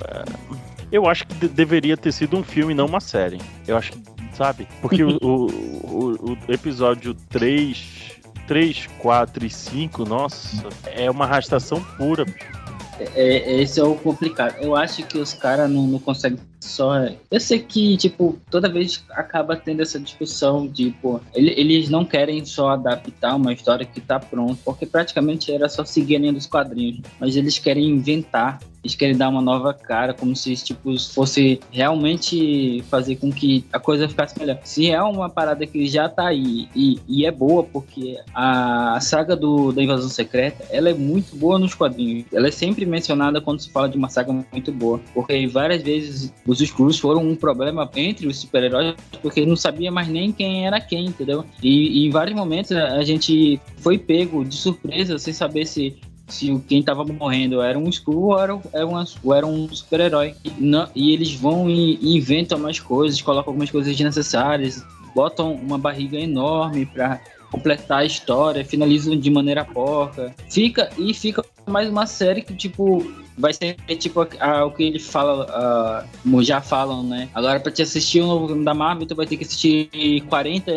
eu 0.90 1.08
acho 1.08 1.26
que 1.26 1.48
deveria 1.48 1.96
ter 1.96 2.12
sido 2.12 2.36
um 2.36 2.42
filme, 2.42 2.74
não 2.74 2.86
uma 2.86 3.00
série. 3.00 3.38
Eu 3.66 3.76
acho 3.76 3.92
que, 3.92 3.98
sabe? 4.32 4.68
Porque 4.80 5.02
o, 5.02 5.18
o, 5.22 5.46
o, 5.84 6.32
o 6.32 6.52
episódio 6.52 7.14
3, 7.30 8.20
3, 8.46 8.86
4 8.98 9.46
e 9.46 9.50
5, 9.50 10.04
nossa, 10.04 10.68
é 10.86 11.10
uma 11.10 11.24
arrastação 11.24 11.82
pura, 11.96 12.24
bicho. 12.24 12.64
É, 12.98 13.04
é, 13.16 13.60
esse 13.60 13.80
é 13.80 13.82
o 13.82 13.94
complicado. 13.96 14.56
Eu 14.60 14.76
acho 14.76 15.02
que 15.04 15.18
os 15.18 15.34
caras 15.34 15.68
não, 15.68 15.86
não 15.86 15.98
conseguem 15.98 16.38
só. 16.64 16.94
Eu 17.30 17.40
sei 17.40 17.58
que, 17.60 17.96
tipo, 17.96 18.38
toda 18.50 18.68
vez 18.68 19.04
acaba 19.10 19.56
tendo 19.56 19.82
essa 19.82 19.98
discussão 19.98 20.66
de, 20.66 20.90
pô, 21.02 21.20
eles 21.34 21.88
não 21.88 22.04
querem 22.04 22.44
só 22.44 22.70
adaptar 22.70 23.36
uma 23.36 23.52
história 23.52 23.86
que 23.86 24.00
tá 24.00 24.18
pronta, 24.18 24.58
porque 24.64 24.86
praticamente 24.86 25.52
era 25.52 25.68
só 25.68 25.84
seguir 25.84 26.16
a 26.16 26.18
linha 26.18 26.32
dos 26.32 26.46
quadrinhos, 26.46 27.00
mas 27.20 27.36
eles 27.36 27.58
querem 27.58 27.88
inventar 27.88 28.58
eles 28.84 28.94
querem 28.94 29.16
dar 29.16 29.30
uma 29.30 29.40
nova 29.40 29.72
cara, 29.72 30.12
como 30.12 30.36
se 30.36 30.54
tipo, 30.56 30.98
fosse 30.98 31.58
realmente 31.72 32.84
fazer 32.90 33.16
com 33.16 33.32
que 33.32 33.64
a 33.72 33.80
coisa 33.80 34.08
ficasse 34.08 34.38
melhor. 34.38 34.58
Se 34.62 34.90
é 34.90 35.02
uma 35.02 35.30
parada 35.30 35.66
que 35.66 35.86
já 35.86 36.08
tá 36.08 36.26
aí 36.26 36.68
e, 36.76 37.00
e 37.08 37.24
é 37.24 37.30
boa, 37.30 37.64
porque 37.64 38.18
a, 38.34 38.98
saga 39.00 39.34
do, 39.34 39.72
da 39.72 39.82
Invasão 39.82 40.08
Secreta 40.08 40.64
ela 40.70 40.90
é 40.90 40.94
muito 40.94 41.34
boa 41.36 41.58
nos 41.58 41.74
quadrinhos. 41.74 42.26
Ela 42.32 42.48
é 42.48 42.50
sempre 42.50 42.84
mencionada 42.84 43.40
quando 43.40 43.60
se 43.60 43.70
fala 43.70 43.88
de 43.88 43.96
uma 43.96 44.10
saga 44.10 44.32
muito 44.52 44.70
boa, 44.70 45.00
porque 45.14 45.46
várias 45.46 45.82
vezes 45.82 46.32
os 46.46 46.60
Skrulls 46.60 46.98
foram 46.98 47.26
um 47.26 47.34
problema 47.34 47.90
entre 47.96 48.26
os 48.26 48.38
super-heróis, 48.38 48.94
porque 49.22 49.46
não 49.46 49.56
sabia 49.56 49.90
mais 49.90 50.08
nem 50.08 50.30
quem 50.30 50.66
era 50.66 50.80
quem, 50.80 51.06
entendeu? 51.06 51.44
E, 51.62 52.02
e 52.02 52.06
em 52.06 52.10
vários 52.10 52.36
momentos 52.36 52.72
a, 52.72 52.96
a 52.96 53.04
gente 53.04 53.58
foi 53.78 53.96
pego 53.96 54.44
de 54.44 54.56
surpresa 54.56 55.18
sem 55.18 55.32
saber 55.32 55.66
se 55.66 55.96
se 56.28 56.58
quem 56.68 56.82
tava 56.82 57.04
morrendo 57.04 57.60
era 57.60 57.78
um 57.78 57.88
Skrull 57.88 58.30
ou 58.30 58.38
era, 58.38 58.54
ou 58.54 59.34
era 59.34 59.46
um 59.46 59.68
super-herói. 59.72 60.34
E, 60.44 60.52
e, 60.94 61.12
eles 61.12 61.34
vão 61.34 61.68
e, 61.68 61.98
e, 62.00 62.16
inventam 62.16 62.58
mais 62.58 62.80
coisas, 62.80 63.20
colocam 63.20 63.50
algumas 63.50 63.70
coisas 63.70 63.94
desnecessárias, 63.94 64.84
botam 65.14 65.52
uma 65.52 65.78
barriga 65.78 66.18
enorme 66.18 66.86
pra 66.86 67.20
completar 67.50 67.98
a 67.98 68.04
história, 68.04 68.64
finalizam 68.64 69.16
de 69.16 69.30
maneira 69.30 69.64
porca. 69.64 70.34
Fica 70.50 70.90
e 70.98 71.14
fica 71.14 71.44
mais 71.66 71.88
uma 71.88 72.06
série 72.06 72.42
que, 72.42 72.54
tipo, 72.54 73.04
vai 73.38 73.52
ser 73.52 73.76
tipo 73.98 74.20
a, 74.20 74.28
a, 74.40 74.64
o 74.64 74.70
que 74.70 74.82
ele 74.82 74.98
fala, 74.98 76.06
como 76.22 76.42
já 76.42 76.60
falam, 76.60 77.02
né? 77.02 77.28
Agora, 77.34 77.60
pra 77.60 77.70
te 77.70 77.82
assistir 77.82 78.22
um 78.22 78.26
novo 78.26 78.64
da 78.64 78.74
Marvel, 78.74 79.06
tu 79.06 79.14
vai 79.14 79.26
ter 79.26 79.36
que 79.36 79.44
assistir 79.44 80.22
40 80.28 80.72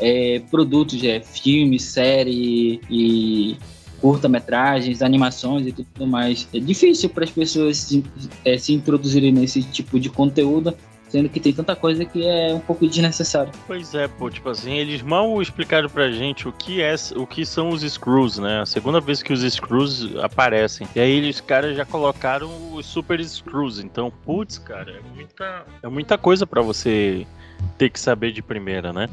é, 0.00 0.40
produtos, 0.50 1.02
é, 1.02 1.20
filme, 1.20 1.78
série 1.80 2.80
e 2.88 3.56
curta-metragens, 4.00 5.02
animações 5.02 5.66
e 5.66 5.72
tudo 5.72 6.06
mais. 6.06 6.48
É 6.52 6.58
difícil 6.58 7.08
para 7.08 7.24
as 7.24 7.30
pessoas 7.30 7.76
se, 7.78 8.04
é, 8.44 8.58
se 8.58 8.72
introduzirem 8.72 9.32
nesse 9.32 9.62
tipo 9.62 9.98
de 9.98 10.08
conteúdo 10.08 10.74
sendo 11.14 11.28
que 11.28 11.38
tem 11.38 11.52
tanta 11.52 11.76
coisa 11.76 12.04
que 12.04 12.26
é 12.26 12.52
um 12.52 12.58
pouco 12.58 12.84
desnecessário. 12.88 13.52
Pois 13.68 13.94
é, 13.94 14.08
pô, 14.08 14.28
tipo 14.28 14.48
assim, 14.48 14.72
eles 14.72 15.00
mal 15.00 15.40
explicaram 15.40 15.88
pra 15.88 16.10
gente 16.10 16.48
o 16.48 16.52
que 16.52 16.82
é, 16.82 16.92
o 17.14 17.24
que 17.24 17.46
são 17.46 17.68
os 17.68 17.82
screws, 17.82 18.40
né? 18.40 18.62
A 18.62 18.66
segunda 18.66 19.00
vez 19.00 19.22
que 19.22 19.32
os 19.32 19.40
screws 19.40 20.16
aparecem. 20.16 20.88
E 20.92 20.98
aí 20.98 21.12
eles 21.12 21.40
caras 21.40 21.76
já 21.76 21.84
colocaram 21.84 22.50
os 22.74 22.84
super 22.86 23.24
screws. 23.24 23.78
Então, 23.78 24.12
putz, 24.24 24.58
cara, 24.58 24.90
é 24.90 25.14
muita, 25.14 25.66
é 25.84 25.88
muita 25.88 26.18
coisa 26.18 26.44
para 26.44 26.60
você 26.60 27.24
ter 27.78 27.90
que 27.90 27.98
saber 27.98 28.32
de 28.32 28.42
primeira, 28.42 28.92
né? 28.92 29.08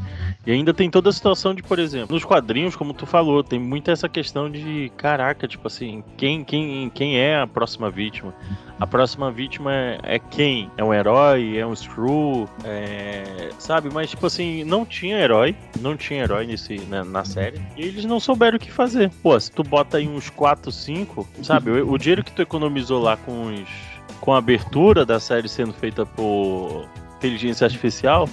E 0.46 0.52
ainda 0.52 0.74
tem 0.74 0.90
toda 0.90 1.10
a 1.10 1.14
situação 1.14 1.54
de, 1.54 1.62
por 1.62 1.80
exemplo, 1.80 2.14
nos 2.14 2.24
quadrinhos, 2.24 2.76
como 2.76 2.94
tu 2.94 3.06
falou, 3.06 3.44
tem 3.44 3.60
muita 3.60 3.92
essa 3.92 4.10
questão 4.10 4.50
de, 4.50 4.92
caraca, 4.98 5.48
tipo 5.48 5.68
assim, 5.68 6.04
quem, 6.18 6.44
quem, 6.44 6.90
quem 6.90 7.18
é 7.18 7.40
a 7.40 7.48
próxima 7.48 7.90
vítima? 7.90 8.34
A 8.80 8.88
próxima 8.88 9.32
vítima 9.32 9.72
é, 9.72 10.00
é 10.04 10.20
quem? 10.20 10.72
É 10.76 10.84
um 10.84 10.92
herói? 10.92 11.56
É 11.56 11.66
um 11.66 11.76
Screw? 11.76 12.50
É... 12.64 13.50
Sabe? 13.60 13.90
Mas, 13.94 14.10
tipo 14.10 14.26
assim, 14.26 14.64
não 14.64 14.84
tinha 14.84 15.20
herói. 15.20 15.56
Não 15.80 15.96
tinha 15.96 16.24
herói 16.24 16.48
nesse, 16.48 16.80
na, 16.86 17.04
na, 17.04 17.24
série. 17.24 17.62
E 17.78 17.84
eles 17.84 18.06
não 18.06 18.20
souberam 18.20 18.58
o 18.58 18.60
que 18.60 18.72
fazer. 18.72 19.12
Pô, 19.22 19.40
se 19.40 19.52
tu 19.52 19.64
bota 19.64 19.98
aí 19.98 20.08
uns 20.08 20.32
4, 20.32 20.72
5, 20.72 21.28
sabe? 21.44 21.70
O, 21.70 21.92
o 21.92 21.98
dinheiro 21.98 22.24
que 22.24 22.32
tu 22.32 22.42
economizou 22.42 23.00
lá 23.00 23.16
com 23.18 23.54
os 23.54 23.92
com 24.20 24.34
a 24.34 24.38
abertura 24.38 25.04
da 25.04 25.20
série 25.20 25.50
sendo 25.50 25.74
feita 25.74 26.06
por 26.06 26.88
inteligência 27.22 27.66
artificial, 27.66 28.28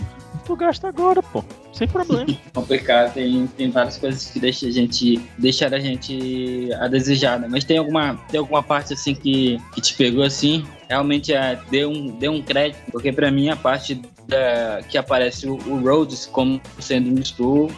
tu 0.47 0.57
gasta 0.57 0.89
agora, 0.89 1.23
pô. 1.23 1.45
Sem 1.73 1.87
problema. 1.87 2.27
Complicado, 2.55 3.13
tem, 3.13 3.47
tem 3.49 3.71
várias 3.71 3.99
coisas 3.99 4.31
que 4.31 4.41
deixam 4.41 4.69
a 4.69 4.73
gente, 4.73 5.21
deixar 5.37 5.73
a 5.75 5.79
gente 5.79 6.71
a 6.81 6.89
desejar, 6.89 7.39
né? 7.39 7.47
Mas 7.49 7.65
tem 7.65 7.77
alguma, 7.77 8.17
tem 8.31 8.41
alguma 8.41 8.63
parte 8.63 8.95
assim 8.95 9.15
que, 9.15 9.61
que 9.75 9.81
te 9.81 9.95
pegou 9.95 10.25
assim? 10.25 10.67
Realmente 10.89 11.33
é, 11.33 11.59
deu, 11.71 11.91
um, 11.91 12.07
deu 12.07 12.33
um 12.33 12.43
crédito, 12.43 12.81
porque 12.91 13.13
para 13.13 13.31
mim 13.31 13.51
a 13.51 13.57
parte 13.57 14.01
da, 14.27 14.81
que 14.89 14.97
aparece 14.97 15.47
o, 15.47 15.55
o 15.55 15.81
Rhodes 15.81 16.27
como 16.27 16.61
sendo 16.81 17.11
um 17.11 17.21
Skrull 17.21 17.71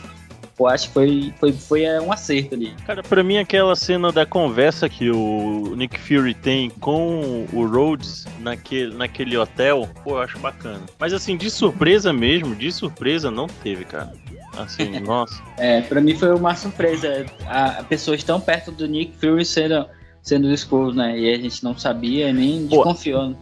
eu 0.64 0.68
acho 0.68 0.88
que 0.88 0.94
foi, 0.94 1.35
foi, 1.38 1.53
foi 1.53 1.83
é, 1.85 2.01
um 2.01 2.12
acerto 2.12 2.55
ali. 2.55 2.75
Cara, 2.87 3.03
pra 3.03 3.23
mim 3.23 3.38
aquela 3.38 3.75
cena 3.75 4.12
da 4.12 4.27
conversa 4.27 4.88
que 4.88 5.11
o 5.11 5.75
Nick 5.77 5.99
Fury 5.99 6.35
tem 6.35 6.70
com 6.70 7.46
o 7.53 7.66
Rhodes 7.66 8.27
naquele, 8.40 8.94
naquele 8.94 9.37
hotel, 9.37 9.88
pô, 10.05 10.12
eu 10.12 10.23
acho 10.23 10.38
bacana. 10.38 10.83
Mas 10.99 11.12
assim, 11.12 11.37
de 11.37 11.51
surpresa 11.51 12.12
mesmo, 12.12 12.55
de 12.55 12.70
surpresa 12.70 13.31
não 13.31 13.46
teve, 13.46 13.85
cara. 13.85 14.12
Assim, 14.57 14.99
nossa. 15.01 15.42
É, 15.57 15.81
pra 15.83 16.01
mim 16.01 16.14
foi 16.14 16.35
uma 16.35 16.55
surpresa. 16.55 17.27
A, 17.46 17.81
a 17.81 17.85
pessoas 17.85 18.23
tão 18.23 18.40
perto 18.40 18.70
do 18.70 18.87
Nick 18.87 19.16
Fury 19.18 19.44
sendo, 19.44 19.87
sendo 20.23 20.53
Skrulls, 20.53 20.96
né? 20.96 21.18
E 21.18 21.35
a 21.35 21.38
gente 21.38 21.62
não 21.64 21.77
sabia 21.77 22.33
nem 22.33 22.66
pô, 22.66 22.77
desconfiou. 22.77 23.37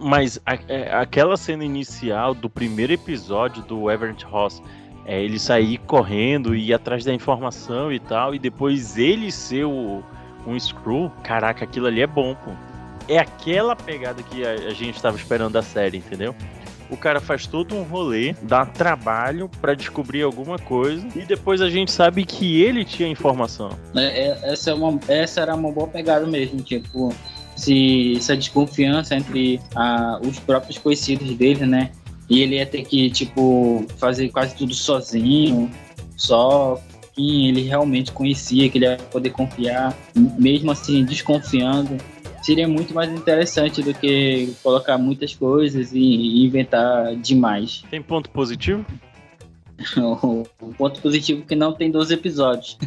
Mas 0.00 0.40
a, 0.44 0.58
é, 0.68 0.94
aquela 0.94 1.36
cena 1.36 1.64
inicial 1.64 2.34
do 2.34 2.48
primeiro 2.48 2.92
episódio 2.92 3.62
do 3.62 3.90
Everett 3.90 4.24
Ross 4.24 4.62
é, 5.04 5.22
ele 5.22 5.38
sair 5.38 5.78
correndo 5.78 6.54
e 6.54 6.68
ir 6.68 6.74
atrás 6.74 7.04
da 7.04 7.12
informação 7.12 7.92
e 7.92 7.98
tal, 7.98 8.34
e 8.34 8.38
depois 8.38 8.96
ele 8.96 9.30
ser 9.30 9.64
o, 9.64 10.02
um 10.46 10.58
Screw, 10.58 11.10
caraca, 11.22 11.64
aquilo 11.64 11.86
ali 11.86 12.00
é 12.00 12.06
bom, 12.06 12.34
pô. 12.34 12.50
É 13.08 13.18
aquela 13.18 13.74
pegada 13.74 14.22
que 14.22 14.44
a, 14.44 14.52
a 14.52 14.70
gente 14.70 14.96
estava 14.96 15.16
esperando 15.16 15.52
da 15.52 15.62
série, 15.62 15.98
entendeu? 15.98 16.34
O 16.88 16.96
cara 16.96 17.20
faz 17.20 17.46
todo 17.46 17.74
um 17.74 17.82
rolê, 17.82 18.34
dá 18.42 18.66
trabalho 18.66 19.50
para 19.60 19.74
descobrir 19.74 20.22
alguma 20.22 20.58
coisa 20.58 21.06
e 21.16 21.22
depois 21.22 21.62
a 21.62 21.70
gente 21.70 21.90
sabe 21.90 22.24
que 22.24 22.62
ele 22.62 22.84
tinha 22.84 23.08
informação. 23.08 23.70
É, 23.96 24.28
é, 24.28 24.52
essa, 24.52 24.70
é 24.70 24.74
uma, 24.74 25.00
essa 25.08 25.40
era 25.40 25.54
uma 25.54 25.72
boa 25.72 25.88
pegada 25.88 26.26
mesmo, 26.26 26.60
tipo, 26.60 27.12
se, 27.56 28.14
essa 28.18 28.36
desconfiança 28.36 29.16
entre 29.16 29.58
a, 29.74 30.20
os 30.22 30.38
próprios 30.38 30.76
conhecidos 30.76 31.34
dele, 31.34 31.64
né? 31.64 31.90
E 32.32 32.40
ele 32.40 32.54
ia 32.54 32.64
ter 32.64 32.82
que, 32.82 33.10
tipo, 33.10 33.84
fazer 33.98 34.30
quase 34.30 34.56
tudo 34.56 34.72
sozinho, 34.72 35.70
só 36.16 36.80
quem 37.14 37.48
ele 37.48 37.60
realmente 37.60 38.10
conhecia, 38.10 38.70
que 38.70 38.78
ele 38.78 38.86
ia 38.86 38.96
poder 38.96 39.28
confiar, 39.28 39.94
mesmo 40.38 40.70
assim, 40.70 41.04
desconfiando. 41.04 41.98
Seria 42.42 42.66
muito 42.66 42.94
mais 42.94 43.12
interessante 43.12 43.82
do 43.82 43.92
que 43.92 44.50
colocar 44.62 44.96
muitas 44.96 45.34
coisas 45.34 45.92
e 45.92 46.46
inventar 46.46 47.14
demais. 47.16 47.84
Tem 47.90 48.00
ponto 48.00 48.30
positivo? 48.30 48.82
o 50.22 50.72
ponto 50.78 51.02
positivo 51.02 51.42
é 51.42 51.44
que 51.48 51.54
não 51.54 51.74
tem 51.74 51.90
12 51.90 52.14
episódios. 52.14 52.78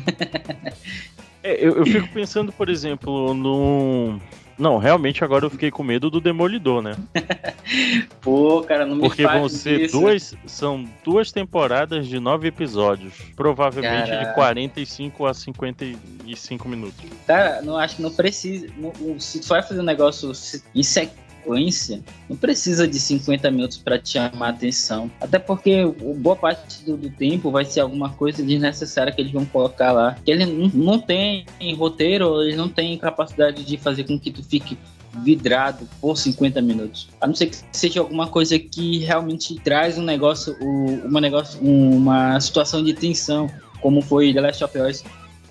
é, 1.43 1.53
eu, 1.63 1.73
eu, 1.75 1.85
fico 1.85 2.07
pensando, 2.11 2.51
por 2.51 2.67
exemplo, 2.67 3.35
no, 3.35 4.19
não, 4.57 4.77
realmente 4.77 5.23
agora 5.23 5.45
eu 5.45 5.49
fiquei 5.49 5.69
com 5.69 5.83
medo 5.83 6.09
do 6.09 6.21
Demolidor, 6.21 6.81
né? 6.81 6.95
Pô, 8.21 8.63
cara, 8.63 8.85
não 8.85 8.95
me 8.95 9.01
Porque 9.01 9.25
vão 9.27 9.49
ser 9.49 9.81
isso. 9.81 9.99
duas. 9.99 10.33
São 10.45 10.85
duas 11.03 11.31
temporadas 11.31 12.07
de 12.07 12.19
nove 12.19 12.47
episódios. 12.47 13.13
Provavelmente 13.35 14.09
Caraca. 14.09 14.29
de 14.29 14.35
45 14.35 15.25
a 15.25 15.33
55 15.33 16.69
minutos. 16.69 17.05
Cara, 17.27 17.61
não 17.61 17.77
acho 17.77 17.97
que 17.97 18.01
não 18.01 18.11
precisa. 18.11 18.67
Não, 18.77 19.19
se 19.19 19.39
tu 19.39 19.47
vai 19.47 19.61
fazer 19.61 19.81
um 19.81 19.83
negócio 19.83 20.31
em 20.73 20.83
sequência 20.83 21.24
sequência, 21.45 22.01
não 22.27 22.35
precisa 22.35 22.87
de 22.87 22.99
50 22.99 23.51
minutos 23.51 23.77
para 23.77 23.99
te 23.99 24.13
chamar 24.13 24.47
a 24.47 24.49
atenção. 24.49 25.09
Até 25.21 25.37
porque 25.37 25.85
boa 26.17 26.35
parte 26.35 26.83
do, 26.83 26.97
do, 26.97 27.09
tempo 27.09 27.51
vai 27.51 27.63
ser 27.63 27.81
alguma 27.81 28.09
coisa 28.09 28.43
desnecessária 28.43 29.13
que 29.13 29.21
eles 29.21 29.31
vão 29.31 29.45
colocar 29.45 29.91
lá. 29.91 30.17
Que 30.25 30.31
ele 30.31 30.45
não, 30.45 30.67
não 30.73 30.99
tem 30.99 31.45
roteiro, 31.77 32.41
eles 32.41 32.57
não 32.57 32.67
têm 32.67 32.97
capacidade 32.97 33.63
de 33.63 33.77
fazer 33.77 34.05
com 34.05 34.19
que 34.19 34.31
tu 34.31 34.43
fique 34.43 34.77
vidrado 35.23 35.87
por 36.01 36.17
50 36.17 36.61
minutos. 36.61 37.07
A 37.21 37.27
não 37.27 37.35
ser 37.35 37.47
que 37.47 37.57
seja 37.71 38.01
alguma 38.01 38.27
coisa 38.27 38.57
que 38.59 38.99
realmente 38.99 39.55
traz 39.63 39.97
um 39.97 40.03
negócio, 40.03 40.57
uma 41.05 41.21
negócio, 41.21 41.61
uma 41.61 42.39
situação 42.41 42.83
de 42.83 42.93
tensão, 42.93 43.49
como 43.81 44.01
foi 44.01 44.33
The 44.33 44.41
Last 44.41 44.63
of 44.63 44.77
Us. 44.77 45.03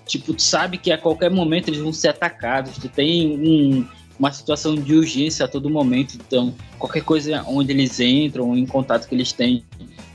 Tipo, 0.06 0.34
tu 0.34 0.42
sabe 0.42 0.76
que 0.76 0.92
a 0.92 0.98
qualquer 0.98 1.30
momento 1.30 1.68
eles 1.68 1.80
vão 1.80 1.92
ser 1.92 2.08
atacados. 2.08 2.76
Tu 2.76 2.90
tem 2.90 3.38
um, 3.38 3.88
uma 4.18 4.32
situação 4.32 4.74
de 4.74 4.94
urgência 4.94 5.44
a 5.44 5.48
todo 5.48 5.68
momento. 5.68 6.14
Então, 6.14 6.54
qualquer 6.78 7.02
coisa 7.02 7.44
onde 7.46 7.72
eles 7.72 7.98
entram, 8.00 8.56
em 8.56 8.66
contato 8.66 9.08
que 9.08 9.14
eles 9.14 9.32
têm. 9.32 9.64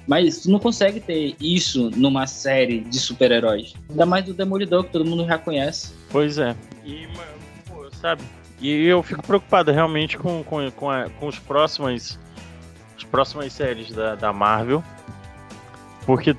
Mas 0.08 0.40
tu 0.40 0.50
não 0.50 0.60
consegue 0.60 1.00
ter 1.00 1.36
isso 1.40 1.92
numa 1.96 2.26
série 2.26 2.82
de 2.82 3.00
super-heróis. 3.00 3.74
Ainda 3.90 4.06
mais 4.06 4.26
do 4.26 4.34
Demolidor, 4.34 4.86
que 4.86 4.92
todo 4.92 5.06
mundo 5.06 5.26
já 5.26 5.38
conhece. 5.38 5.94
Pois 6.10 6.38
é. 6.38 6.56
E, 6.84 7.08
pô, 7.68 7.88
sabe? 8.02 8.24
E 8.60 8.86
eu 8.86 9.04
fico 9.04 9.22
preocupado 9.22 9.72
realmente 9.72 10.18
com, 10.18 10.44
com, 10.44 10.72
com, 10.72 10.90
a, 10.90 11.10
com 11.10 11.28
os 11.28 11.38
próximos, 11.38 12.18
as 12.98 13.04
próximas 13.04 13.54
séries 13.54 13.92
da, 13.92 14.16
da 14.16 14.34
Marvel. 14.34 14.84
Porque 16.06 16.36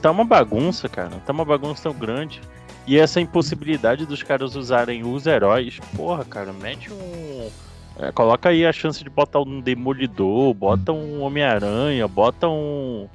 tá 0.00 0.12
uma 0.12 0.24
bagunça, 0.24 0.88
cara. 0.88 1.10
Tá 1.26 1.32
uma 1.32 1.44
bagunça 1.44 1.82
tão 1.82 1.92
grande. 1.92 2.40
E 2.90 2.98
essa 2.98 3.20
impossibilidade 3.20 4.04
dos 4.04 4.20
caras 4.20 4.56
usarem 4.56 5.04
os 5.04 5.24
heróis, 5.24 5.78
porra, 5.94 6.24
cara, 6.24 6.52
mete 6.52 6.92
um. 6.92 7.48
É, 7.96 8.10
coloca 8.10 8.48
aí 8.48 8.66
a 8.66 8.72
chance 8.72 9.04
de 9.04 9.08
botar 9.08 9.38
um 9.38 9.60
Demolidor, 9.60 10.52
bota 10.52 10.90
um 10.90 11.22
Homem-Aranha, 11.22 12.08
bota 12.08 12.48
um. 12.48 13.06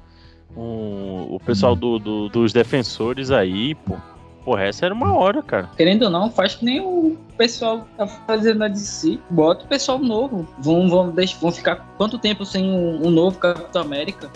um 0.55 1.27
o 1.29 1.41
pessoal 1.45 1.75
do, 1.75 1.99
do, 1.99 2.29
dos 2.29 2.53
defensores 2.53 3.31
aí, 3.31 3.75
pô. 3.75 3.97
Porra, 4.45 4.63
essa 4.63 4.85
era 4.85 4.93
uma 4.93 5.13
hora, 5.13 5.43
cara. 5.43 5.69
Querendo 5.75 6.03
ou 6.03 6.09
não, 6.09 6.31
faz 6.31 6.55
que 6.55 6.63
nem 6.63 6.79
o 6.79 7.17
pessoal 7.37 7.85
tá 7.97 8.07
fazendo 8.07 8.63
a 8.63 8.69
DC. 8.69 9.19
Bota 9.29 9.65
o 9.65 9.67
pessoal 9.67 9.99
novo. 9.99 10.47
Vão, 10.57 10.87
vão, 10.87 11.13
vão 11.41 11.51
ficar 11.51 11.85
quanto 11.97 12.17
tempo 12.17 12.45
sem 12.45 12.63
um, 12.63 13.07
um 13.07 13.11
novo 13.11 13.37
Capitão 13.39 13.81
América? 13.81 14.31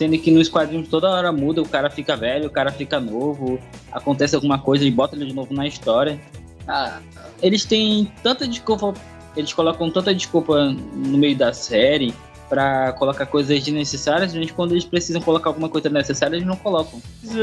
Sendo 0.00 0.16
que 0.16 0.30
nos 0.30 0.48
quadrinhos 0.48 0.88
toda 0.88 1.10
hora 1.10 1.30
muda, 1.30 1.60
o 1.60 1.68
cara 1.68 1.90
fica 1.90 2.16
velho, 2.16 2.46
o 2.46 2.50
cara 2.50 2.72
fica 2.72 2.98
novo, 2.98 3.60
acontece 3.92 4.34
alguma 4.34 4.58
coisa 4.58 4.82
e 4.82 4.90
bota 4.90 5.14
ele 5.14 5.26
de 5.26 5.34
novo 5.34 5.52
na 5.52 5.66
história. 5.66 6.18
Ah, 6.66 7.00
eles 7.42 7.66
têm 7.66 8.10
tanta 8.22 8.48
desculpa, 8.48 8.94
eles 9.36 9.52
colocam 9.52 9.90
tanta 9.90 10.14
desculpa 10.14 10.70
no 10.70 11.18
meio 11.18 11.36
da 11.36 11.52
série 11.52 12.14
para 12.48 12.94
colocar 12.94 13.26
coisas 13.26 13.62
desnecessárias, 13.62 14.32
gente 14.32 14.54
quando 14.54 14.72
eles 14.72 14.86
precisam 14.86 15.20
colocar 15.20 15.50
alguma 15.50 15.68
coisa 15.68 15.90
necessária, 15.90 16.36
eles 16.36 16.48
não 16.48 16.56
colocam. 16.56 16.98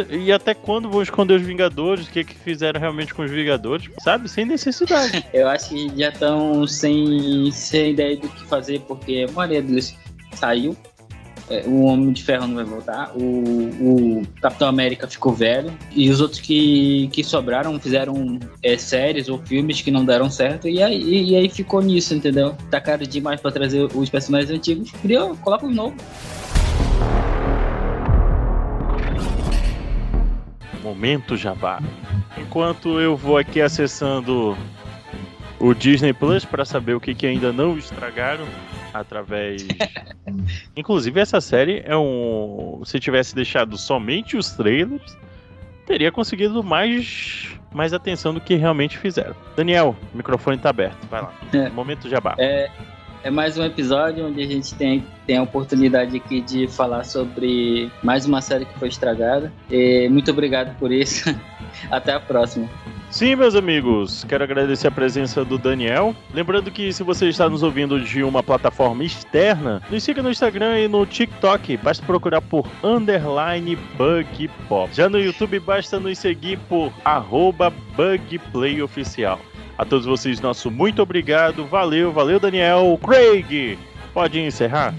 E 0.10 0.32
até 0.32 0.56
quando 0.56 0.90
vão 0.90 1.04
esconder 1.04 1.36
os 1.36 1.44
Vingadores? 1.44 2.08
O 2.08 2.10
que, 2.10 2.24
que 2.24 2.34
fizeram 2.34 2.80
realmente 2.80 3.14
com 3.14 3.22
os 3.22 3.30
Vingadores? 3.30 3.88
Sabe? 4.04 4.28
Sem 4.28 4.46
necessidade. 4.46 5.24
Eu 5.32 5.48
acho 5.48 5.70
que 5.70 5.92
já 5.96 6.10
estão 6.10 6.66
sem, 6.66 7.52
sem 7.52 7.92
ideia 7.92 8.18
do 8.18 8.28
que 8.28 8.48
fazer, 8.48 8.82
porque 8.88 9.28
a 9.30 9.32
maioria 9.32 9.62
deles 9.62 9.96
saiu 10.34 10.76
o 11.66 11.84
Homem 11.84 12.12
de 12.12 12.24
Ferro 12.24 12.48
não 12.48 12.56
vai 12.56 12.66
voltar, 12.66 13.12
o, 13.16 13.22
o, 13.22 14.24
Capitão 14.42 14.68
América 14.68 15.08
ficou 15.08 15.34
velho, 15.34 15.72
e 15.92 16.10
os 16.10 16.20
outros 16.20 16.42
que, 16.42 17.10
que 17.12 17.24
sobraram 17.24 17.80
fizeram 17.80 18.40
é, 18.62 18.78
séries 18.78 19.30
ou 19.30 19.40
filmes 19.40 19.82
que 19.82 19.92
não 19.92 20.06
deram 20.06 20.30
certo, 20.30 20.68
e 20.68 20.82
aí, 20.82 21.32
e 21.32 21.36
aí 21.36 21.50
ficou 21.50 21.82
nisso, 21.82 22.14
entendeu? 22.14 22.56
Tá 22.70 22.82
caro 22.82 23.06
demais 23.08 23.40
pra 23.40 23.52
trazer 23.52 23.88
os 23.96 24.10
personagens 24.10 24.52
antigos, 24.52 24.92
criou, 24.92 25.36
coloca 25.38 25.66
os 25.66 25.76
novos. 25.76 26.02
Momento 30.84 31.36
Jabá. 31.36 31.82
Enquanto 32.38 33.00
eu 33.00 33.18
vou 33.18 33.38
aqui 33.38 33.60
acessando 33.62 34.58
o 35.60 35.74
Disney 35.74 36.14
Plus 36.14 36.46
para 36.46 36.66
saber 36.66 36.94
o 36.94 37.00
que, 37.00 37.14
que 37.16 37.26
ainda 37.26 37.52
não 37.52 37.78
estragaram 37.78 38.46
através. 38.94 39.66
Inclusive, 40.76 41.20
essa 41.20 41.42
série 41.42 41.82
é 41.86 41.96
um. 41.96 42.82
Se 42.86 43.00
tivesse 43.00 43.36
deixado 43.36 43.78
somente 43.78 44.38
os 44.38 44.52
trailers, 44.52 45.18
teria 45.86 46.12
conseguido 46.12 46.64
mais, 46.64 47.56
mais 47.74 47.94
atenção 47.94 48.34
do 48.34 48.42
que 48.42 48.56
realmente 48.56 48.98
fizeram. 48.98 49.36
Daniel, 49.56 49.96
o 50.14 50.18
microfone 50.18 50.58
tá 50.58 50.70
aberto. 50.70 51.08
Vai 51.10 51.22
lá. 51.22 51.34
É. 51.54 51.70
Momento 51.70 52.10
Jabá. 52.10 52.36
É, 52.38 52.70
é 53.24 53.32
mais 53.32 53.58
um 53.58 53.64
episódio 53.64 54.28
onde 54.28 54.42
a 54.42 54.48
gente 54.48 54.76
tem, 54.76 55.04
tem 55.26 55.38
a 55.38 55.44
oportunidade 55.44 56.16
aqui 56.16 56.42
de 56.42 56.68
falar 56.68 57.04
sobre 57.04 57.92
mais 58.04 58.26
uma 58.26 58.42
série 58.42 58.66
que 58.66 58.78
foi 58.78 58.90
estragada. 58.90 59.52
E 59.70 60.08
muito 60.10 60.30
obrigado 60.30 60.78
por 60.78 60.92
isso. 60.92 61.34
Até 61.90 62.14
a 62.14 62.20
próxima. 62.20 62.70
Sim, 63.18 63.36
meus 63.36 63.56
amigos, 63.56 64.24
quero 64.26 64.44
agradecer 64.44 64.90
a 64.90 64.92
presença 64.92 65.44
do 65.44 65.58
Daniel. 65.58 66.16
Lembrando 66.32 66.70
que 66.70 66.94
se 66.94 67.02
você 67.02 67.28
está 67.28 67.50
nos 67.50 67.64
ouvindo 67.64 68.00
de 68.00 68.22
uma 68.22 68.44
plataforma 68.44 69.04
externa, 69.04 69.82
nos 69.90 70.04
siga 70.04 70.22
no 70.22 70.30
Instagram 70.30 70.82
e 70.82 70.88
no 70.88 71.04
TikTok. 71.04 71.78
Basta 71.78 72.06
procurar 72.06 72.42
por 72.42 72.68
underline 72.84 73.76
Bug 73.98 74.48
Pop. 74.70 74.94
Já 74.94 75.10
no 75.10 75.20
YouTube, 75.20 75.60
basta 75.60 76.00
nos 76.00 76.20
seguir 76.20 76.60
por 76.70 76.94
arroba 77.04 77.74
BugPlayOficial. 77.96 79.40
A 79.80 79.84
todos 79.84 80.06
vocês, 80.06 80.40
nosso 80.40 80.70
muito 80.70 81.02
obrigado. 81.02 81.66
Valeu, 81.66 82.12
valeu, 82.12 82.40
Daniel. 82.40 83.00
Craig, 83.04 83.80
pode 84.14 84.40
encerrar? 84.40 84.94